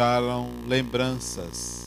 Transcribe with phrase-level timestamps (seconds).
[0.00, 1.86] deixaram lembranças,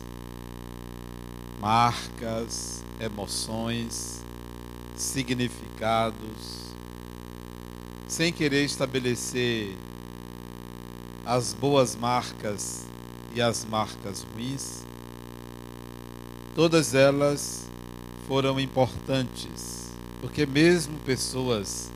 [1.60, 4.24] marcas, emoções,
[4.96, 6.76] significados,
[8.08, 9.76] sem querer estabelecer
[11.26, 12.86] as boas marcas
[13.34, 14.84] e as marcas ruins,
[16.54, 17.68] todas elas
[18.28, 19.92] foram importantes,
[20.22, 21.92] porque mesmo pessoas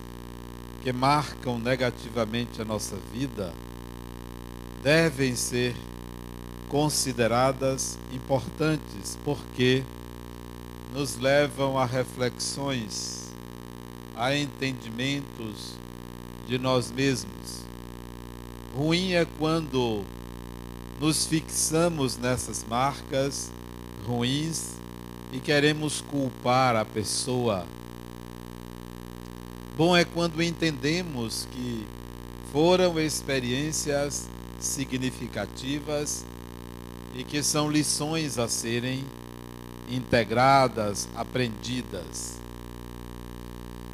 [0.82, 3.54] que marcam negativamente a nossa vida
[4.82, 5.76] devem ser
[6.68, 9.84] consideradas importantes, porque
[10.94, 13.34] nos levam a reflexões,
[14.16, 15.74] a entendimentos
[16.48, 17.62] de nós mesmos.
[18.76, 20.04] Ruim é quando
[21.00, 23.52] nos fixamos nessas marcas
[24.06, 24.76] ruins
[25.32, 27.66] e queremos culpar a pessoa.
[29.76, 31.86] Bom é quando entendemos que
[32.52, 34.28] foram experiências
[34.60, 36.26] significativas
[37.18, 39.04] e que são lições a serem
[39.90, 42.38] integradas, aprendidas.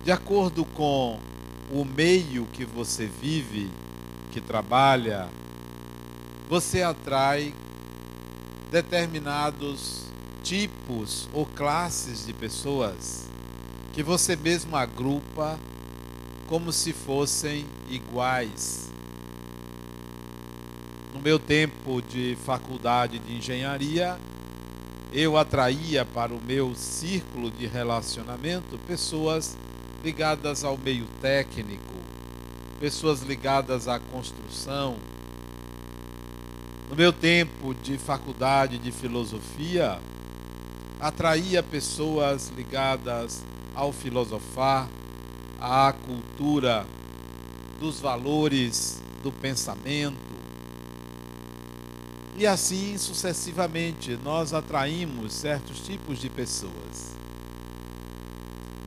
[0.04, 1.18] De acordo com
[1.72, 3.72] o meio que você vive,
[4.32, 5.30] que trabalha,
[6.50, 7.56] você atrai
[8.70, 10.04] determinados
[10.44, 13.30] tipos ou classes de pessoas
[13.94, 15.58] que você mesmo agrupa
[16.48, 18.93] como se fossem iguais.
[21.24, 24.20] Meu tempo de faculdade de engenharia,
[25.14, 29.56] eu atraía para o meu círculo de relacionamento pessoas
[30.04, 31.94] ligadas ao meio técnico,
[32.78, 34.98] pessoas ligadas à construção.
[36.90, 40.02] No meu tempo de faculdade de filosofia,
[41.00, 44.90] atraía pessoas ligadas ao filosofar,
[45.62, 46.86] à cultura
[47.80, 50.33] dos valores do pensamento,
[52.44, 57.16] e assim sucessivamente nós atraímos certos tipos de pessoas.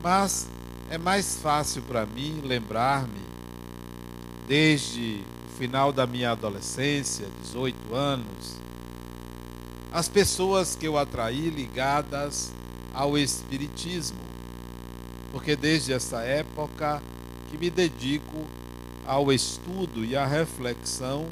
[0.03, 0.47] Mas
[0.91, 3.19] é mais fácil para mim lembrar-me,
[4.47, 8.57] desde o final da minha adolescência, 18 anos,
[9.91, 12.53] as pessoas que eu atraí ligadas
[12.93, 14.21] ao Espiritismo,
[15.31, 17.01] porque desde essa época
[17.49, 18.45] que me dedico
[19.03, 21.27] ao estudo e à reflexão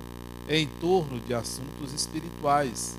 [0.48, 2.98] em torno de assuntos espirituais.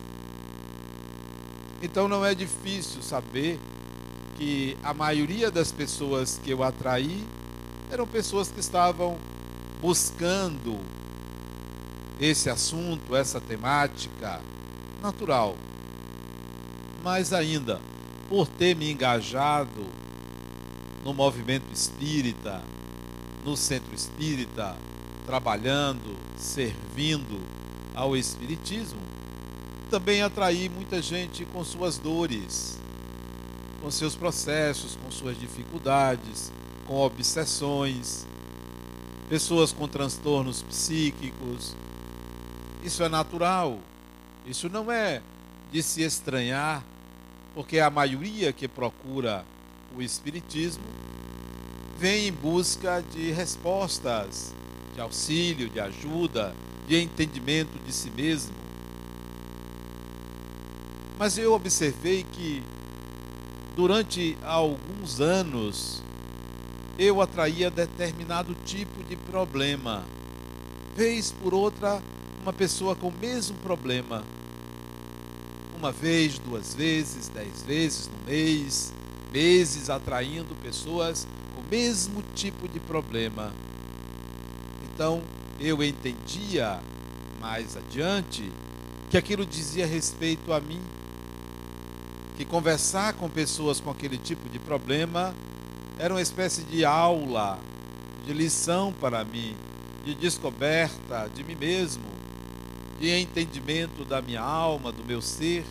[1.83, 3.61] Então não é difícil saber
[4.37, 7.25] que a maioria das pessoas que eu atraí
[7.91, 9.19] eram pessoas que estavam
[9.81, 10.79] buscando
[12.21, 14.41] esse assunto, essa temática
[15.03, 15.57] natural.
[17.05, 17.81] Mas ainda,
[18.29, 19.87] por ter me engajado
[21.05, 22.63] no movimento espírita,
[23.45, 24.77] no centro espírita,
[25.27, 27.41] trabalhando, servindo
[27.95, 29.01] ao Espiritismo,
[29.91, 32.79] também atrair muita gente com suas dores,
[33.83, 36.53] com seus processos, com suas dificuldades,
[36.87, 38.27] com obsessões,
[39.29, 41.75] pessoas com transtornos psíquicos.
[42.85, 43.79] Isso é natural,
[44.47, 45.21] isso não é
[45.73, 46.85] de se estranhar,
[47.55, 49.45] porque a maioria que procura
[49.97, 50.85] o Espiritismo
[51.99, 54.55] vem em busca de respostas
[54.97, 56.57] de auxílio, de ajuda,
[56.89, 58.55] de entendimento de si mesmo.
[61.19, 62.63] Mas eu observei que
[63.77, 66.03] durante alguns anos
[66.99, 70.03] eu atraía determinado tipo de problema.
[70.97, 72.03] Vez por outra,
[72.43, 74.25] uma pessoa com o mesmo problema.
[75.77, 78.95] Uma vez, duas vezes, dez vezes no mês,
[79.31, 83.53] meses atraindo pessoas com o mesmo tipo de problema.
[84.97, 85.21] Então
[85.61, 86.81] eu entendia
[87.39, 88.51] mais adiante
[89.11, 90.81] que aquilo dizia respeito a mim,
[92.39, 95.35] que conversar com pessoas com aquele tipo de problema
[95.99, 97.59] era uma espécie de aula,
[98.25, 99.55] de lição para mim,
[100.03, 102.07] de descoberta de mim mesmo,
[102.99, 105.63] de entendimento da minha alma, do meu ser.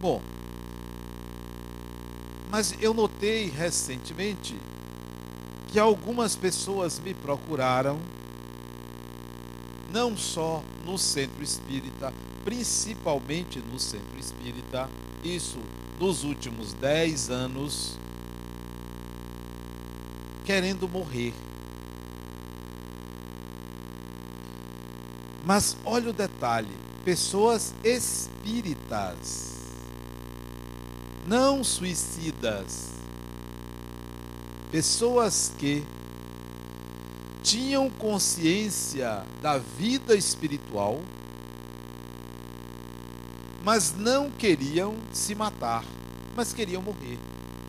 [0.00, 0.22] Bom,
[2.48, 4.54] mas eu notei recentemente
[5.76, 7.98] que algumas pessoas me procuraram,
[9.92, 12.14] não só no centro espírita,
[12.46, 14.88] principalmente no centro espírita,
[15.22, 15.58] isso
[16.00, 17.98] nos últimos dez anos,
[20.46, 21.34] querendo morrer.
[25.44, 26.72] Mas olha o detalhe:
[27.04, 29.56] pessoas espíritas,
[31.26, 32.95] não suicidas
[34.76, 35.82] pessoas que
[37.42, 41.00] tinham consciência da vida espiritual,
[43.64, 45.82] mas não queriam se matar,
[46.36, 47.18] mas queriam morrer.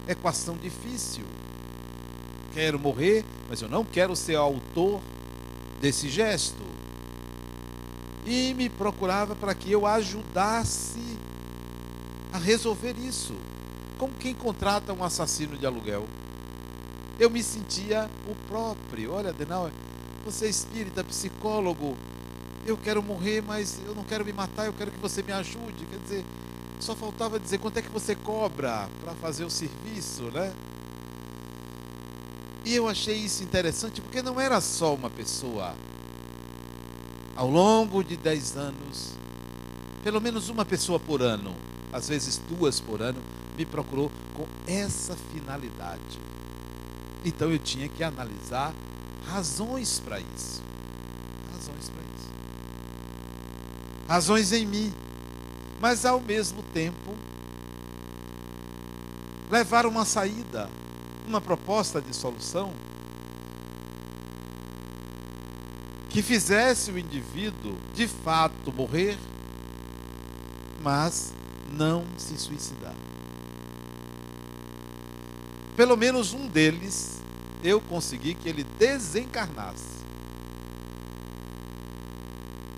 [0.06, 1.24] Equação difícil.
[2.54, 5.00] Quero morrer, mas eu não quero ser autor
[5.80, 6.62] desse gesto.
[8.26, 11.00] E me procurava para que eu ajudasse
[12.34, 13.34] a resolver isso.
[13.98, 16.06] Como quem contrata um assassino de aluguel.
[17.20, 19.14] Eu me sentia o próprio.
[19.14, 19.72] Olha, Denal,
[20.24, 21.98] você é espírita, psicólogo.
[22.66, 25.86] Eu quero morrer, mas eu não quero me matar, eu quero que você me ajude.
[25.90, 26.26] Quer dizer,
[26.80, 30.54] só faltava dizer quanto é que você cobra para fazer o serviço, né?
[32.66, 35.74] E eu achei isso interessante porque não era só uma pessoa.
[37.36, 39.14] Ao longo de dez anos,
[40.04, 41.56] pelo menos uma pessoa por ano,
[41.94, 43.22] às vezes duas por ano,
[43.58, 46.20] me procurou com essa finalidade.
[47.28, 48.74] Então eu tinha que analisar
[49.28, 50.64] razões para isso.
[51.52, 52.30] Razões para isso.
[54.08, 54.94] Razões em mim.
[55.82, 57.14] Mas ao mesmo tempo,
[59.52, 60.70] levar uma saída,
[61.28, 62.72] uma proposta de solução
[66.10, 69.18] que fizesse o indivíduo de fato morrer,
[70.82, 71.34] mas
[71.74, 72.96] não se suicidar.
[75.78, 77.22] Pelo menos um deles
[77.64, 79.98] eu consegui que ele desencarnasse.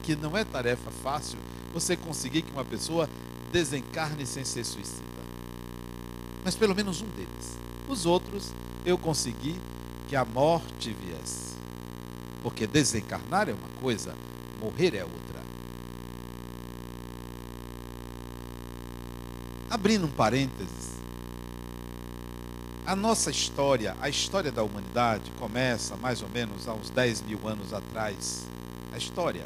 [0.03, 1.39] Que não é tarefa fácil
[1.73, 3.09] você conseguir que uma pessoa
[3.53, 4.99] desencarne sem ser suicida.
[6.43, 7.57] Mas pelo menos um deles.
[7.87, 8.51] Os outros
[8.85, 9.55] eu consegui
[10.09, 11.55] que a morte viesse.
[12.43, 14.13] Porque desencarnar é uma coisa,
[14.59, 15.39] morrer é outra.
[19.69, 20.98] Abrindo um parênteses,
[22.89, 27.47] a nossa história, a história da humanidade, começa mais ou menos há uns 10 mil
[27.47, 28.47] anos atrás.
[28.91, 29.45] A história.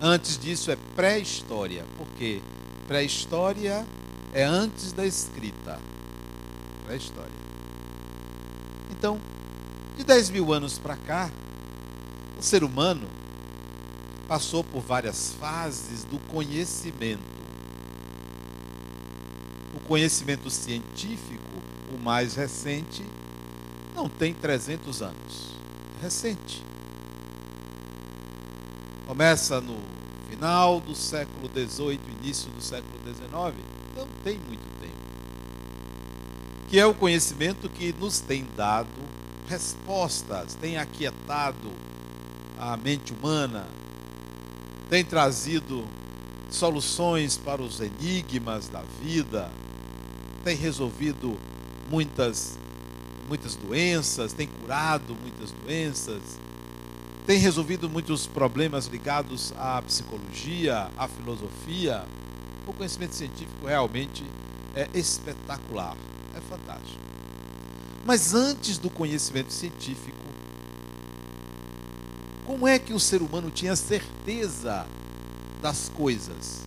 [0.00, 2.42] Antes disso é pré-história, porque
[2.88, 3.86] pré-história
[4.32, 5.78] é antes da escrita.
[6.84, 7.30] Pré-história.
[8.90, 9.20] Então,
[9.96, 11.30] de 10 mil anos para cá,
[12.36, 13.06] o ser humano
[14.26, 17.36] passou por várias fases do conhecimento
[19.86, 21.45] conhecimento científico, o
[22.06, 23.04] mais recente,
[23.96, 25.56] não tem 300 anos.
[26.00, 26.64] Recente.
[29.08, 29.76] Começa no
[30.30, 33.28] final do século XVIII, início do século XIX.
[33.96, 34.94] Não tem muito tempo.
[36.68, 38.86] Que é o conhecimento que nos tem dado
[39.48, 41.72] respostas, tem aquietado
[42.56, 43.66] a mente humana,
[44.88, 45.84] tem trazido
[46.50, 49.50] soluções para os enigmas da vida,
[50.44, 51.36] tem resolvido
[51.90, 52.58] muitas,
[53.28, 56.20] muitas doenças, tem curado muitas doenças,
[57.26, 62.04] tem resolvido muitos problemas ligados à psicologia, à filosofia.
[62.66, 64.24] O conhecimento científico realmente
[64.74, 65.96] é espetacular,
[66.36, 67.00] é fantástico.
[68.04, 70.16] Mas antes do conhecimento científico,
[72.44, 74.86] como é que o ser humano tinha certeza
[75.60, 76.64] das coisas?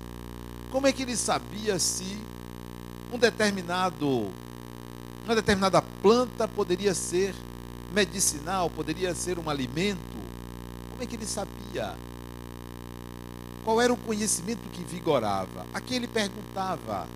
[0.69, 2.17] Como é que ele sabia se
[3.13, 4.29] um determinado
[5.29, 7.35] uma determinada planta poderia ser
[7.93, 9.99] medicinal, poderia ser um alimento.
[10.89, 11.95] Como é que ele sabia?
[13.63, 15.67] Qual era o conhecimento que vigorava?
[15.71, 17.07] A quem ele perguntava?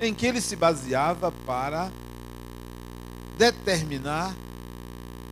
[0.00, 1.92] Em que ele se baseava para
[3.38, 4.34] determinar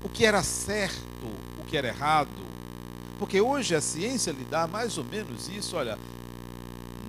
[0.05, 1.27] o que era certo,
[1.61, 2.31] o que era errado?
[3.19, 5.99] Porque hoje a ciência lhe dá mais ou menos isso, olha,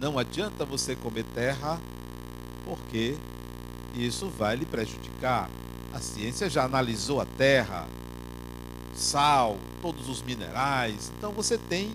[0.02, 1.80] não adianta você comer terra
[2.66, 3.18] porque
[3.94, 5.50] isso vai lhe prejudicar.
[5.94, 7.88] A ciência já analisou a terra,
[8.96, 11.94] sal, todos os minerais, então você tem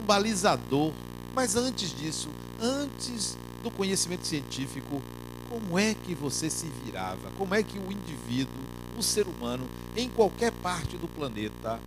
[0.00, 0.92] um balizador.
[1.34, 2.28] Mas antes disso,
[2.60, 5.02] antes do conhecimento científico,
[5.48, 7.30] como é que você se virava?
[7.36, 8.54] Como é que o indivíduo,
[8.96, 11.80] o ser humano, em qualquer parte do planeta,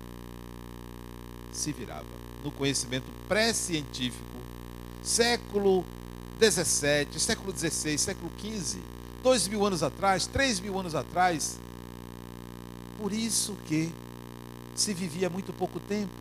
[1.52, 2.06] se virava?
[2.44, 4.24] No conhecimento pré-científico,
[5.02, 5.86] século
[6.40, 8.80] 17, século 16, século 15,
[9.25, 11.60] dois mil anos atrás, três mil anos atrás.
[13.00, 13.91] Por isso que
[14.75, 16.13] se vivia muito pouco tempo,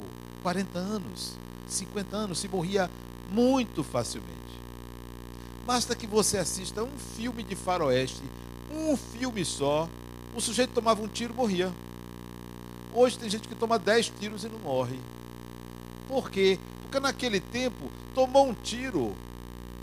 [0.42, 1.34] 40 anos,
[1.68, 2.90] 50 anos, se morria
[3.30, 4.32] muito facilmente.
[5.66, 8.22] Basta que você assista um filme de faroeste,
[8.72, 9.86] um filme só,
[10.34, 11.70] o sujeito tomava um tiro e morria.
[12.94, 14.98] Hoje tem gente que toma 10 tiros e não morre.
[16.08, 16.58] Por quê?
[16.80, 19.14] Porque naquele tempo tomou um tiro,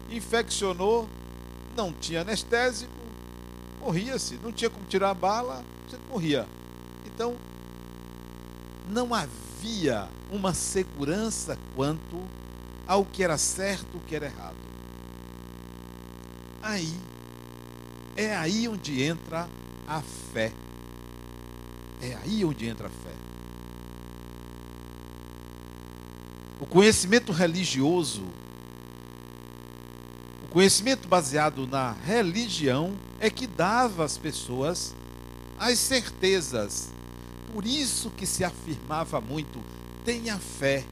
[0.10, 1.08] infeccionou,
[1.76, 2.91] não tinha anestésico,
[3.82, 4.40] morria-se.
[4.44, 6.48] Não tinha como tirar a bala, você morria.
[7.06, 7.36] Então,
[8.88, 12.22] não havia uma segurança quanto
[12.88, 14.56] ao que era certo o que era errado.
[16.62, 16.94] aí.
[18.16, 19.48] É aí onde entra
[19.88, 20.02] a
[20.34, 20.52] fé.
[22.02, 23.14] É aí onde entra a fé.
[26.60, 28.24] O conhecimento religioso,
[30.44, 34.96] o conhecimento baseado na religião, é que dava às pessoas
[35.60, 36.92] as certezas.
[37.54, 39.62] Por isso que se afirmava muito:
[40.04, 40.84] tenha fé,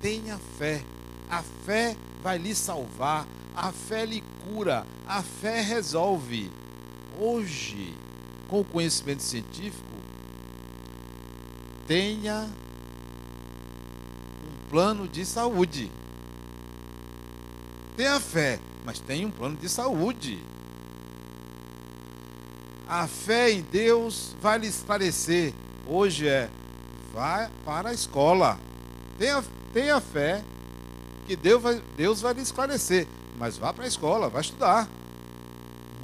[0.00, 0.84] tenha fé.
[1.30, 6.52] A fé vai lhe salvar, a fé lhe cura, a fé resolve.
[7.18, 7.94] Hoje,
[8.46, 9.94] com o conhecimento científico,
[11.86, 12.50] tenha
[14.42, 15.90] um plano de saúde.
[17.96, 20.42] Tenha fé, mas tenha um plano de saúde.
[22.94, 25.52] A fé em Deus vai lhe esclarecer.
[25.84, 26.48] Hoje é,
[27.12, 28.56] vá para a escola.
[29.18, 30.44] Tenha, tenha fé
[31.26, 33.08] que Deus vai, Deus vai lhe esclarecer.
[33.36, 34.88] Mas vá para a escola, vá estudar.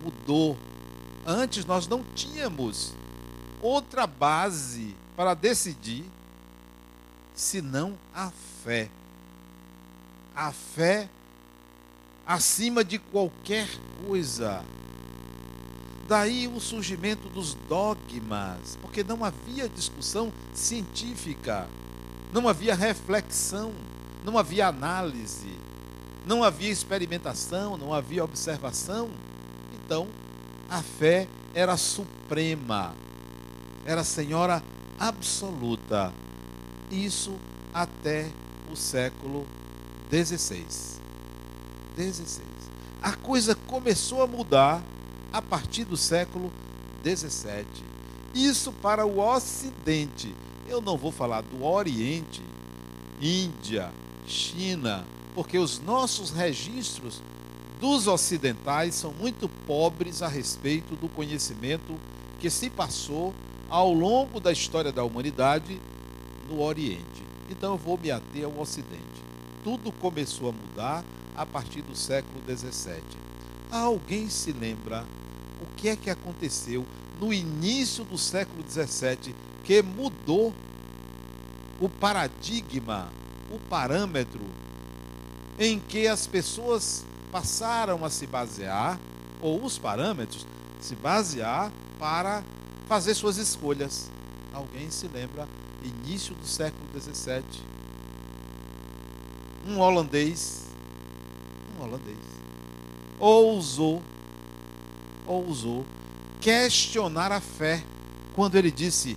[0.02, 0.58] Mudou.
[1.24, 2.92] Antes nós não tínhamos
[3.62, 6.04] outra base para decidir
[7.36, 8.32] senão a
[8.64, 8.90] fé.
[10.34, 11.08] A fé
[12.26, 13.68] acima de qualquer
[14.04, 14.64] coisa.
[16.10, 21.68] Daí o surgimento dos dogmas, porque não havia discussão científica,
[22.32, 23.70] não havia reflexão,
[24.24, 25.54] não havia análise,
[26.26, 29.08] não havia experimentação, não havia observação.
[29.72, 30.08] Então,
[30.68, 32.92] a fé era suprema,
[33.86, 34.64] era senhora
[34.98, 36.12] absoluta.
[36.90, 37.38] Isso
[37.72, 38.32] até
[38.68, 39.46] o século
[40.10, 40.66] XVI.
[41.96, 42.42] 16.
[43.00, 44.82] A coisa começou a mudar
[45.32, 46.52] a partir do século
[47.02, 47.66] 17.
[48.34, 50.34] Isso para o Ocidente.
[50.68, 52.42] Eu não vou falar do Oriente,
[53.20, 53.92] Índia,
[54.26, 57.20] China, porque os nossos registros
[57.80, 61.98] dos ocidentais são muito pobres a respeito do conhecimento
[62.38, 63.34] que se passou
[63.68, 65.80] ao longo da história da humanidade
[66.48, 67.22] no Oriente.
[67.50, 69.00] Então eu vou me ater ao Ocidente.
[69.64, 71.04] Tudo começou a mudar
[71.36, 73.02] a partir do século 17.
[73.70, 75.04] Alguém se lembra
[75.60, 76.86] o que é que aconteceu
[77.20, 80.54] no início do século 17 que mudou
[81.80, 83.10] o paradigma,
[83.50, 84.40] o parâmetro
[85.58, 88.98] em que as pessoas passaram a se basear,
[89.40, 90.46] ou os parâmetros,
[90.80, 92.42] se basear para
[92.88, 94.10] fazer suas escolhas.
[94.52, 95.46] Alguém se lembra,
[95.82, 97.44] início do século 17,
[99.66, 100.64] um holandês,
[101.78, 102.18] um holandês,
[103.18, 104.02] ousou
[105.30, 105.86] ousou
[106.40, 107.82] questionar a fé
[108.34, 109.16] quando ele disse: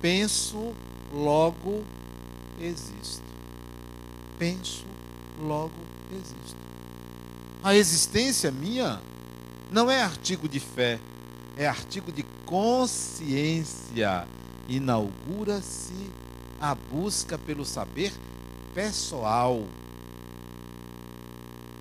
[0.00, 0.74] Penso,
[1.12, 1.84] logo
[2.60, 3.22] existo.
[4.38, 4.84] Penso,
[5.40, 5.72] logo
[6.12, 6.56] existo.
[7.62, 9.00] A existência minha
[9.70, 11.00] não é artigo de fé,
[11.56, 14.26] é artigo de consciência.
[14.66, 16.10] Inaugura-se
[16.60, 18.12] a busca pelo saber
[18.74, 19.62] pessoal.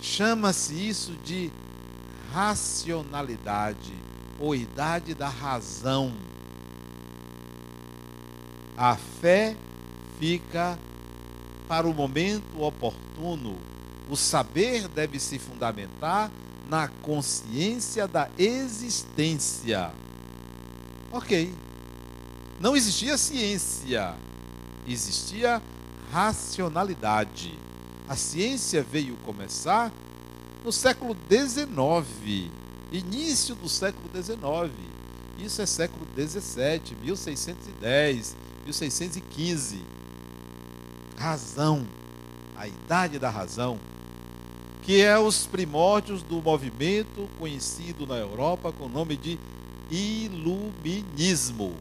[0.02, 1.50] Chama-se isso de
[2.34, 3.94] racionalidade
[4.40, 6.12] ou idade da razão.
[8.76, 9.56] A fé
[10.20, 10.80] fica
[11.68, 13.56] para o momento oportuno.
[14.10, 16.32] O saber deve se fundamentar
[16.68, 19.92] na consciência da existência.
[21.12, 21.54] Ok.
[22.60, 24.16] Não existia ciência,
[24.88, 25.62] existia
[26.12, 27.58] racionalidade.
[28.08, 29.92] A ciência veio começar
[30.64, 32.50] no século XIX,
[32.92, 34.72] início do século XIX.
[35.38, 39.82] Isso é século XVII, 1610, 1615.
[41.18, 41.86] Razão,
[42.56, 43.78] a idade da razão,
[44.84, 49.38] que é os primórdios do movimento conhecido na Europa com o nome de
[49.92, 51.74] Iluminismo.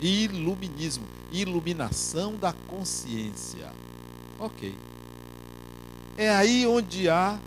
[0.00, 3.70] Iluminismo, iluminação da consciência.
[4.38, 4.74] Ok.
[6.18, 7.38] É aí onde há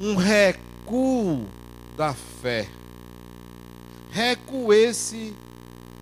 [0.00, 1.46] um recuo
[1.96, 2.68] da fé.
[4.10, 5.34] Recuo esse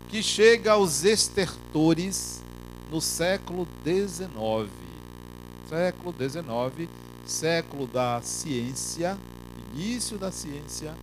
[0.09, 2.43] que chega aos estertores
[2.91, 4.71] no século XIX.
[5.69, 6.89] Século XIX,
[7.25, 9.19] século da ciência,
[9.73, 10.95] início da ciência,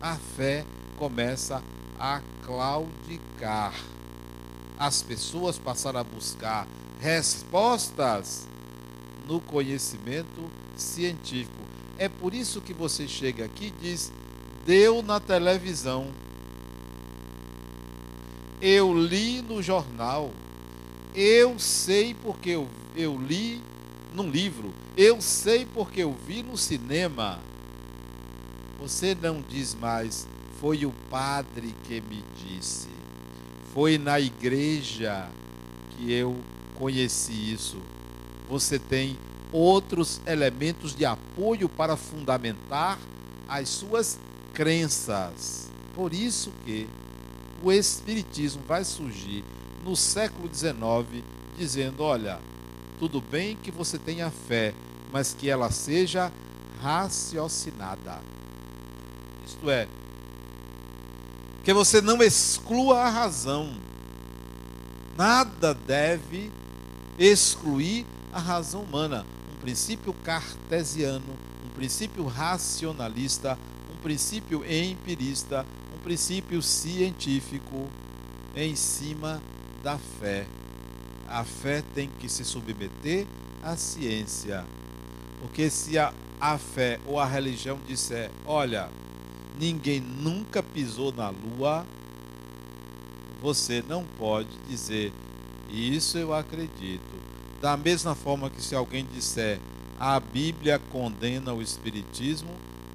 [0.00, 0.64] a fé
[0.96, 1.62] começa
[1.98, 3.74] a claudicar.
[4.78, 6.66] As pessoas passaram a buscar
[7.00, 8.46] respostas
[9.26, 11.63] no conhecimento científico.
[12.04, 14.12] É por isso que você chega aqui e diz:
[14.66, 16.08] deu na televisão.
[18.60, 20.30] Eu li no jornal.
[21.14, 23.58] Eu sei porque eu, eu li
[24.14, 24.70] num livro.
[24.94, 27.40] Eu sei porque eu vi no cinema.
[28.78, 30.28] Você não diz mais,
[30.60, 32.88] foi o padre que me disse.
[33.72, 35.26] Foi na igreja
[35.92, 36.36] que eu
[36.74, 37.78] conheci isso.
[38.46, 39.16] Você tem
[39.54, 42.98] outros elementos de apoio para fundamentar
[43.48, 44.18] as suas
[44.52, 45.70] crenças.
[45.94, 46.88] Por isso que
[47.62, 49.44] o espiritismo vai surgir
[49.84, 51.22] no século XIX
[51.56, 52.40] dizendo, olha,
[52.98, 54.74] tudo bem que você tenha fé,
[55.12, 56.32] mas que ela seja
[56.82, 58.20] raciocinada.
[59.46, 59.86] Isto é,
[61.62, 63.72] que você não exclua a razão.
[65.16, 66.50] Nada deve
[67.16, 69.24] excluir a razão humana.
[69.64, 71.24] Princípio cartesiano,
[71.64, 73.58] um princípio racionalista,
[73.90, 75.64] um princípio empirista,
[75.96, 77.88] um princípio científico
[78.54, 79.40] em cima
[79.82, 80.46] da fé.
[81.26, 83.26] A fé tem que se submeter
[83.62, 84.66] à ciência.
[85.40, 88.90] Porque se a, a fé ou a religião disser, olha,
[89.58, 91.86] ninguém nunca pisou na lua,
[93.40, 95.10] você não pode dizer,
[95.70, 97.13] isso eu acredito.
[97.64, 99.58] Da mesma forma que se alguém disser,
[99.98, 102.50] a Bíblia condena o Espiritismo,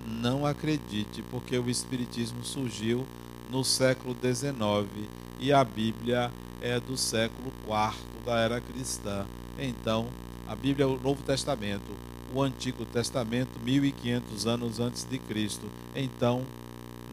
[0.06, 3.04] não acredite, porque o Espiritismo surgiu
[3.50, 5.08] no século XIX
[5.40, 9.26] e a Bíblia é do século IV da era cristã.
[9.58, 10.06] Então,
[10.48, 11.98] a Bíblia é o Novo Testamento
[12.32, 15.66] o Antigo Testamento 1500 anos antes de Cristo.
[15.96, 16.46] Então,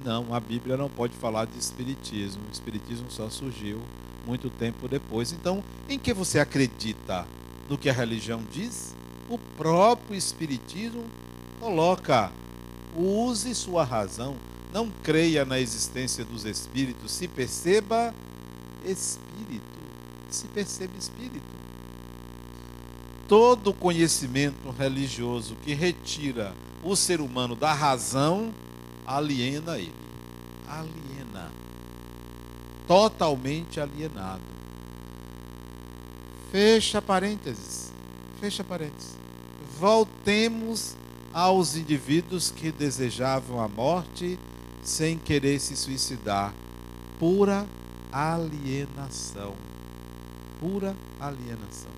[0.05, 2.43] não, a Bíblia não pode falar de espiritismo.
[2.47, 3.81] O espiritismo só surgiu
[4.27, 5.33] muito tempo depois.
[5.33, 7.27] Então, em que você acredita?
[7.69, 8.95] No que a religião diz?
[9.29, 11.05] O próprio espiritismo
[11.61, 12.31] coloca:
[12.95, 14.37] use sua razão,
[14.73, 18.15] não creia na existência dos espíritos, se perceba
[18.85, 19.63] espírito,
[20.31, 21.57] se perceba espírito
[23.29, 28.53] todo conhecimento religioso que retira o ser humano da razão
[29.07, 29.93] aliena ele.
[30.69, 31.51] Aliena.
[32.87, 34.56] Totalmente alienado.
[36.57, 37.93] Fecha parênteses.
[38.41, 39.11] Fecha parênteses.
[39.79, 40.97] Voltemos
[41.31, 44.39] aos indivíduos que desejavam a morte
[44.83, 46.55] sem querer se suicidar.
[47.19, 47.67] Pura
[48.11, 49.55] alienação.
[50.59, 51.91] Pura alienação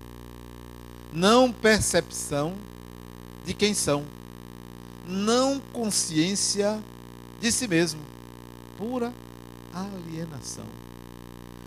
[1.11, 2.53] não percepção
[3.43, 4.05] de quem são,
[5.07, 6.79] não consciência
[7.41, 8.01] de si mesmo,
[8.77, 9.11] pura
[9.73, 10.65] alienação.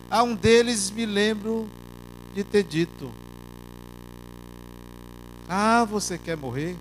[0.09, 1.68] A um deles me lembro
[2.35, 3.11] de ter dito:
[5.49, 6.77] Ah, você quer morrer?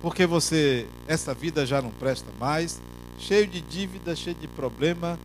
[0.00, 2.80] Porque você, essa vida já não presta mais,
[3.18, 5.18] cheio de dívida, cheio de problema,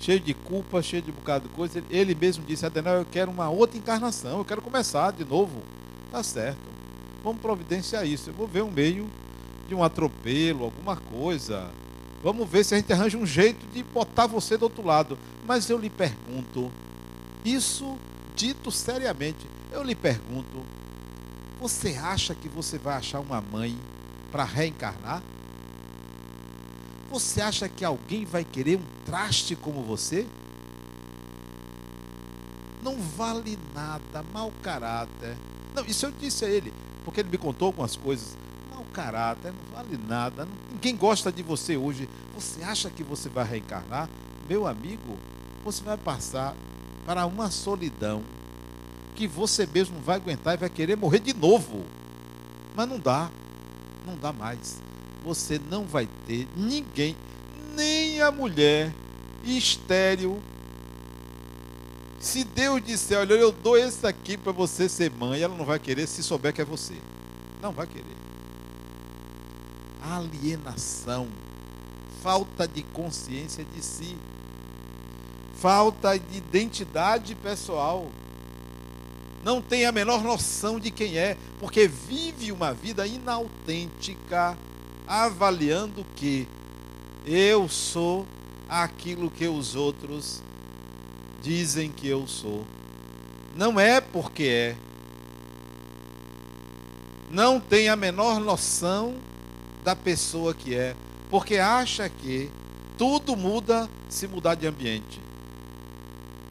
[0.00, 1.82] cheio de culpa, cheio de um bocado de coisa.
[1.90, 5.62] Ele mesmo disse: Adenal, eu quero uma outra encarnação, eu quero começar de novo.
[6.10, 6.68] Tá certo.
[7.22, 8.30] Vamos providenciar isso.
[8.30, 9.08] Eu vou ver um meio
[9.68, 11.70] de um atropelo, alguma coisa.
[12.22, 15.18] Vamos ver se a gente arranja um jeito de botar você do outro lado.
[15.46, 16.70] Mas eu lhe pergunto,
[17.44, 17.96] isso
[18.38, 20.62] dito seriamente, eu lhe pergunto,
[21.60, 23.76] você acha que você vai achar uma mãe
[24.30, 25.20] para reencarnar?
[27.10, 30.24] Você acha que alguém vai querer um traste como você?
[32.80, 35.36] Não vale nada, mau caráter.
[35.74, 36.72] Não, isso eu disse a ele,
[37.04, 38.36] porque ele me contou algumas coisas.
[38.72, 40.46] Mau caráter, não vale nada.
[40.70, 42.08] Ninguém gosta de você hoje.
[42.36, 44.08] Você acha que você vai reencarnar?
[44.48, 45.18] Meu amigo,
[45.64, 46.54] você vai passar
[47.08, 48.22] para uma solidão
[49.16, 51.86] que você mesmo vai aguentar e vai querer morrer de novo.
[52.76, 53.30] Mas não dá.
[54.04, 54.78] Não dá mais.
[55.24, 57.16] Você não vai ter ninguém,
[57.74, 58.92] nem a mulher
[59.42, 60.38] estéril
[62.20, 65.78] se Deus disser, olha, eu dou esse aqui para você ser mãe, ela não vai
[65.78, 66.94] querer se souber que é você.
[67.62, 68.04] Não vai querer.
[70.02, 71.26] Alienação,
[72.22, 74.14] falta de consciência de si,
[75.60, 78.06] falta de identidade pessoal.
[79.44, 84.56] Não tem a menor noção de quem é, porque vive uma vida inautêntica,
[85.06, 86.46] avaliando que
[87.26, 88.26] eu sou
[88.68, 90.42] aquilo que os outros
[91.42, 92.66] dizem que eu sou.
[93.56, 94.76] Não é porque é.
[97.30, 99.16] Não tem a menor noção
[99.84, 100.94] da pessoa que é,
[101.30, 102.50] porque acha que
[102.96, 105.27] tudo muda se mudar de ambiente.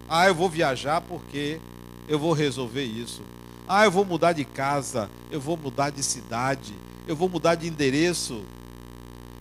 [0.10, 1.60] Ah, eu vou viajar porque
[2.08, 3.22] eu vou resolver isso.
[3.68, 6.74] Ah, eu vou mudar de casa, eu vou mudar de cidade,
[7.08, 8.44] eu vou mudar de endereço,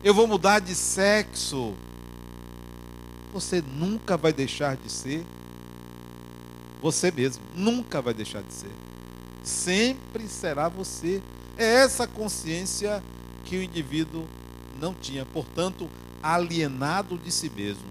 [0.03, 1.75] eu vou mudar de sexo.
[3.33, 5.25] Você nunca vai deixar de ser
[6.81, 7.43] você mesmo.
[7.55, 8.71] Nunca vai deixar de ser.
[9.43, 11.23] Sempre será você.
[11.57, 13.03] É essa consciência
[13.45, 14.27] que o indivíduo
[14.81, 15.25] não tinha.
[15.25, 15.89] Portanto,
[16.23, 17.87] alienado de si mesmo.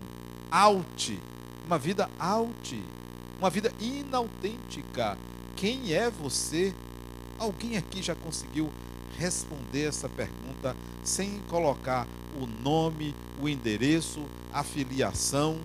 [0.51, 1.19] Out.
[1.65, 2.83] Uma vida out.
[3.39, 5.17] Uma vida inautêntica.
[5.55, 6.73] Quem é você?
[7.39, 8.71] Alguém aqui já conseguiu
[9.17, 12.07] responder essa pergunta sem colocar
[12.39, 14.23] o nome, o endereço,
[14.53, 15.59] a filiação,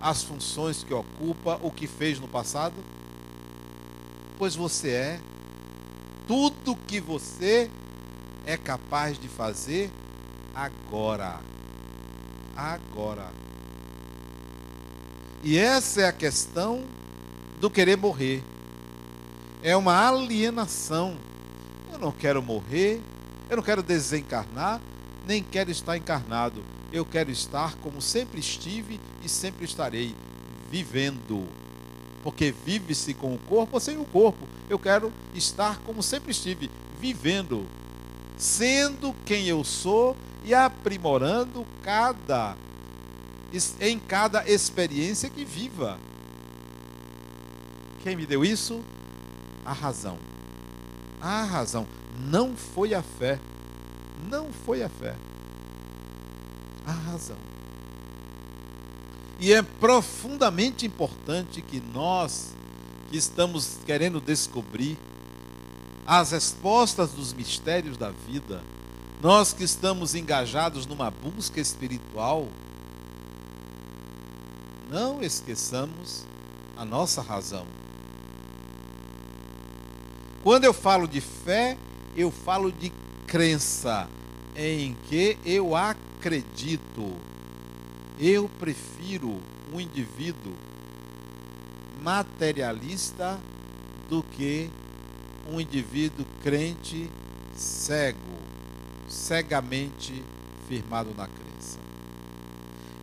[0.00, 2.74] as funções que ocupa, o que fez no passado?
[4.38, 5.20] Pois você é
[6.26, 7.70] tudo que você
[8.44, 9.90] é capaz de fazer
[10.54, 11.40] agora.
[12.56, 13.35] Agora.
[15.46, 16.82] E essa é a questão
[17.60, 18.42] do querer morrer.
[19.62, 21.16] É uma alienação.
[21.92, 23.00] Eu não quero morrer,
[23.48, 24.80] eu não quero desencarnar,
[25.24, 26.64] nem quero estar encarnado.
[26.92, 30.16] Eu quero estar como sempre estive e sempre estarei,
[30.68, 31.46] vivendo.
[32.24, 34.48] Porque vive-se com o corpo ou sem o corpo.
[34.68, 36.68] Eu quero estar como sempre estive,
[37.00, 37.64] vivendo,
[38.36, 42.56] sendo quem eu sou e aprimorando cada
[43.80, 45.98] em cada experiência que viva.
[48.02, 48.82] Quem me deu isso?
[49.64, 50.18] A razão.
[51.20, 51.86] A razão.
[52.18, 53.38] Não foi a fé.
[54.28, 55.14] Não foi a fé.
[56.86, 57.36] A razão.
[59.38, 62.54] E é profundamente importante que nós,
[63.10, 64.96] que estamos querendo descobrir
[66.06, 68.62] as respostas dos mistérios da vida,
[69.20, 72.48] nós que estamos engajados numa busca espiritual,
[74.96, 76.24] não esqueçamos
[76.74, 77.66] a nossa razão.
[80.42, 81.76] Quando eu falo de fé,
[82.16, 82.90] eu falo de
[83.26, 84.08] crença
[84.56, 87.12] em que eu acredito.
[88.18, 89.38] Eu prefiro
[89.70, 90.54] um indivíduo
[92.00, 93.38] materialista
[94.08, 94.70] do que
[95.46, 97.10] um indivíduo crente
[97.54, 98.38] cego,
[99.06, 100.24] cegamente
[100.66, 101.45] firmado na crença.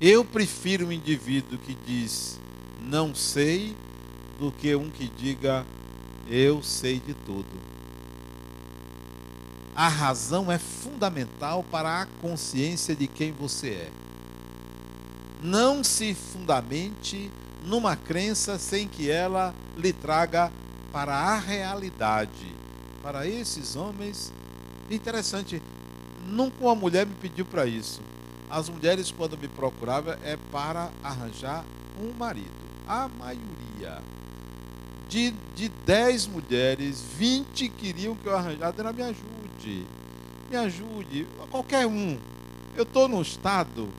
[0.02, 2.40] Eu prefiro um indivíduo que diz
[2.82, 3.76] não sei
[4.40, 5.66] do que um que diga
[6.28, 7.74] eu sei de tudo.
[9.76, 13.92] A razão é fundamental para a consciência de quem você é.
[15.42, 17.32] Não se fundamente
[17.66, 20.52] numa crença sem que ela lhe traga
[20.92, 22.54] para a realidade.
[23.02, 24.32] Para esses homens,
[24.90, 25.62] interessante,
[26.28, 28.02] nunca uma mulher me pediu para isso.
[28.54, 31.66] As mulheres, quando me procuravam, é para arranjar
[32.00, 32.52] um marido.
[32.88, 34.00] A maioria.
[35.10, 38.78] De, de 10 mulheres, 20 queriam que eu arranjasse.
[38.94, 39.88] Me ajude.
[40.52, 41.28] Me ajude.
[41.50, 42.20] Qualquer um.
[42.76, 43.90] Eu estou num estado,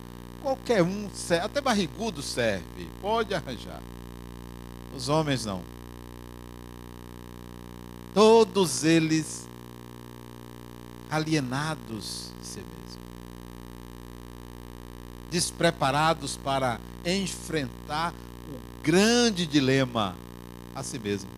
[0.41, 2.89] qualquer um, serve, até barrigudo serve.
[3.03, 3.83] Pode arranjar.
[4.97, 5.63] Os homens não.
[8.15, 9.49] Todos eles
[11.11, 12.84] alienados de si mesmo.
[15.35, 18.15] Despreparados para enfrentar
[18.49, 20.15] o grande dilema
[20.73, 21.29] a si mesmo.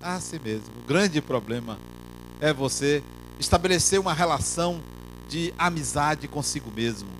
[0.00, 0.70] A si mesmo.
[0.82, 1.78] O grande problema
[2.40, 3.02] é você
[3.38, 4.80] estabelecer uma relação
[5.28, 7.10] de amizade consigo mesmo,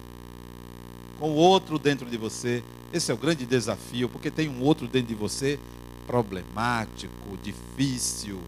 [1.19, 2.65] com o outro dentro de você.
[2.91, 5.61] Esse é o grande desafio, porque tem um outro dentro de você
[6.07, 8.41] problemático, difícil,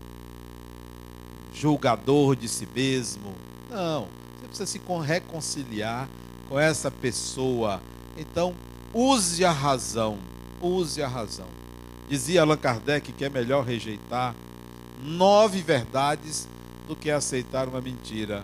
[1.52, 3.34] julgador de si mesmo.
[3.68, 4.08] Não,
[4.40, 6.08] você precisa se reconciliar
[6.48, 7.80] com essa pessoa.
[8.16, 8.54] Então,
[8.92, 10.18] use a razão,
[10.61, 11.46] use a razão.
[12.08, 14.34] Dizia Allan Kardec que é melhor rejeitar
[15.02, 16.48] nove verdades
[16.87, 18.42] do que aceitar uma mentira.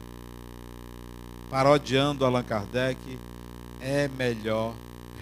[1.51, 2.99] Parodiando Allan Kardec,
[3.81, 4.75] é melhor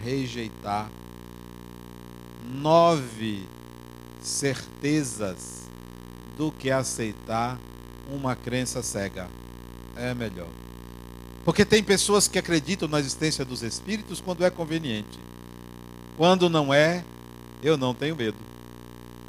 [0.03, 0.91] rejeitar
[2.45, 3.47] nove
[4.21, 5.69] certezas
[6.37, 7.59] do que aceitar
[8.11, 9.29] uma crença cega.
[9.97, 10.49] É melhor.
[11.45, 15.19] Porque tem pessoas que acreditam na existência dos espíritos quando é conveniente.
[16.17, 17.05] Quando não é,
[17.63, 18.37] eu não tenho medo.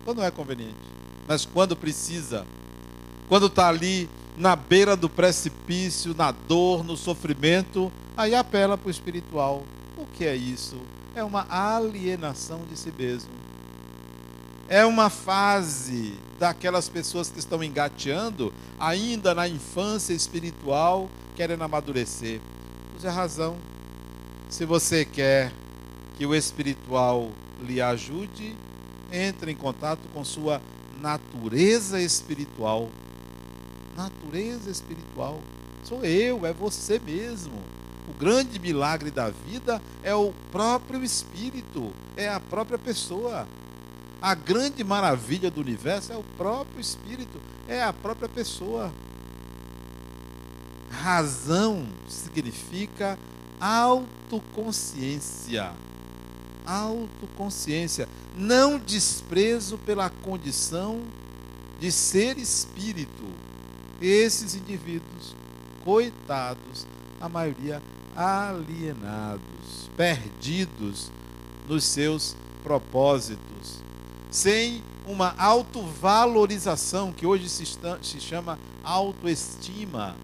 [0.06, 0.76] Quando não é conveniente.
[1.28, 2.45] Mas quando precisa,
[3.28, 8.91] quando está ali na beira do precipício, na dor, no sofrimento, aí apela para o
[8.91, 9.63] espiritual.
[9.97, 10.78] O que é isso?
[11.15, 13.32] É uma alienação de si mesmo.
[14.67, 22.39] É uma fase daquelas pessoas que estão engateando ainda na infância espiritual, querendo amadurecer.
[22.97, 23.57] Use a razão.
[24.49, 25.51] Se você quer
[26.17, 28.55] que o espiritual lhe ajude,
[29.11, 30.61] entre em contato com sua
[30.99, 32.89] natureza espiritual.
[33.95, 35.39] Natureza espiritual.
[35.83, 37.61] Sou eu, é você mesmo.
[38.07, 43.47] O grande milagre da vida é o próprio espírito, é a própria pessoa.
[44.21, 48.91] A grande maravilha do universo é o próprio espírito, é a própria pessoa.
[51.03, 53.19] Razão significa
[53.59, 55.73] autoconsciência.
[56.65, 58.07] Autoconsciência.
[58.37, 61.01] Não desprezo pela condição
[61.77, 63.25] de ser espírito.
[64.01, 65.35] Esses indivíduos,
[65.83, 66.87] coitados,
[67.19, 67.83] a maioria
[68.15, 71.11] alienados, perdidos
[71.67, 73.81] nos seus propósitos,
[74.31, 77.65] sem uma autovalorização que hoje se,
[78.01, 80.15] se chama autoestima.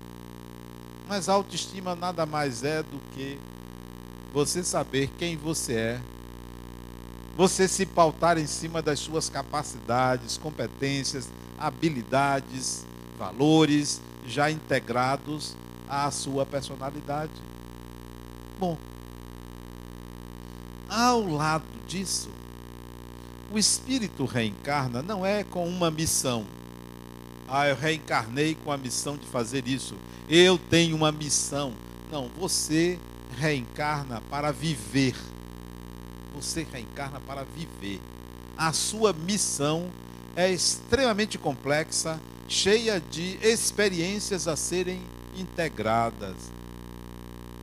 [1.09, 3.39] Mas autoestima nada mais é do que
[4.31, 6.01] você saber quem você é,
[7.35, 12.85] você se pautar em cima das suas capacidades, competências, habilidades,
[13.17, 15.55] valores já integrados
[15.89, 17.31] à sua personalidade.
[18.59, 18.77] Bom,
[20.87, 22.29] ao lado disso,
[23.51, 26.45] o espírito reencarna não é com uma missão.
[27.47, 29.95] Ah, eu reencarnei com a missão de fazer isso.
[30.29, 31.73] Eu tenho uma missão.
[32.11, 32.99] Não, você
[33.35, 35.15] reencarna para viver.
[36.35, 37.99] Você reencarna para viver.
[38.55, 39.89] A sua missão
[40.35, 45.01] é extremamente complexa, cheia de experiências a serem
[45.35, 46.35] integradas.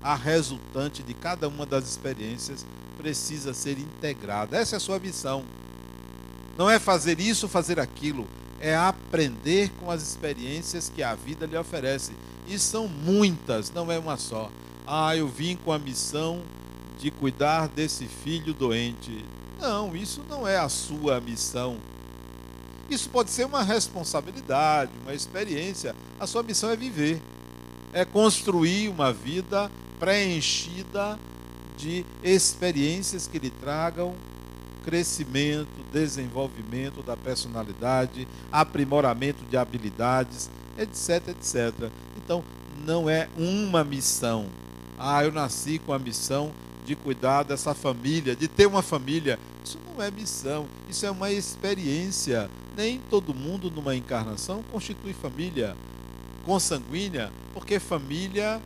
[0.02, 2.66] A resultante de cada uma das experiências
[2.98, 4.57] precisa ser integrada.
[4.57, 5.44] Essa é a sua missão.
[6.59, 8.26] Não é fazer isso, fazer aquilo.
[8.59, 12.12] É aprender com as experiências que a vida lhe oferece.
[12.48, 14.50] E são muitas, não é uma só.
[14.87, 16.42] Ah, eu vim com a missão
[16.98, 19.24] de cuidar desse filho doente.
[19.61, 21.76] Não, isso não é a sua missão.
[22.88, 25.94] Isso pode ser uma responsabilidade, uma experiência.
[26.20, 27.20] A sua missão é viver,
[27.92, 31.18] é construir uma vida preenchida
[31.76, 34.14] de experiências que lhe tragam
[34.85, 41.90] crescimento, desenvolvimento da personalidade, aprimoramento de habilidades, etc, etc.
[42.27, 42.43] Então,
[42.85, 44.47] não é uma missão,
[44.99, 46.51] ah, eu nasci com a missão
[46.85, 49.39] de cuidar dessa família, de ter uma família.
[49.65, 52.51] Isso não é missão, isso é uma experiência.
[52.77, 55.77] Nem todo mundo numa encarnação constitui família
[56.45, 58.61] consanguínea, porque família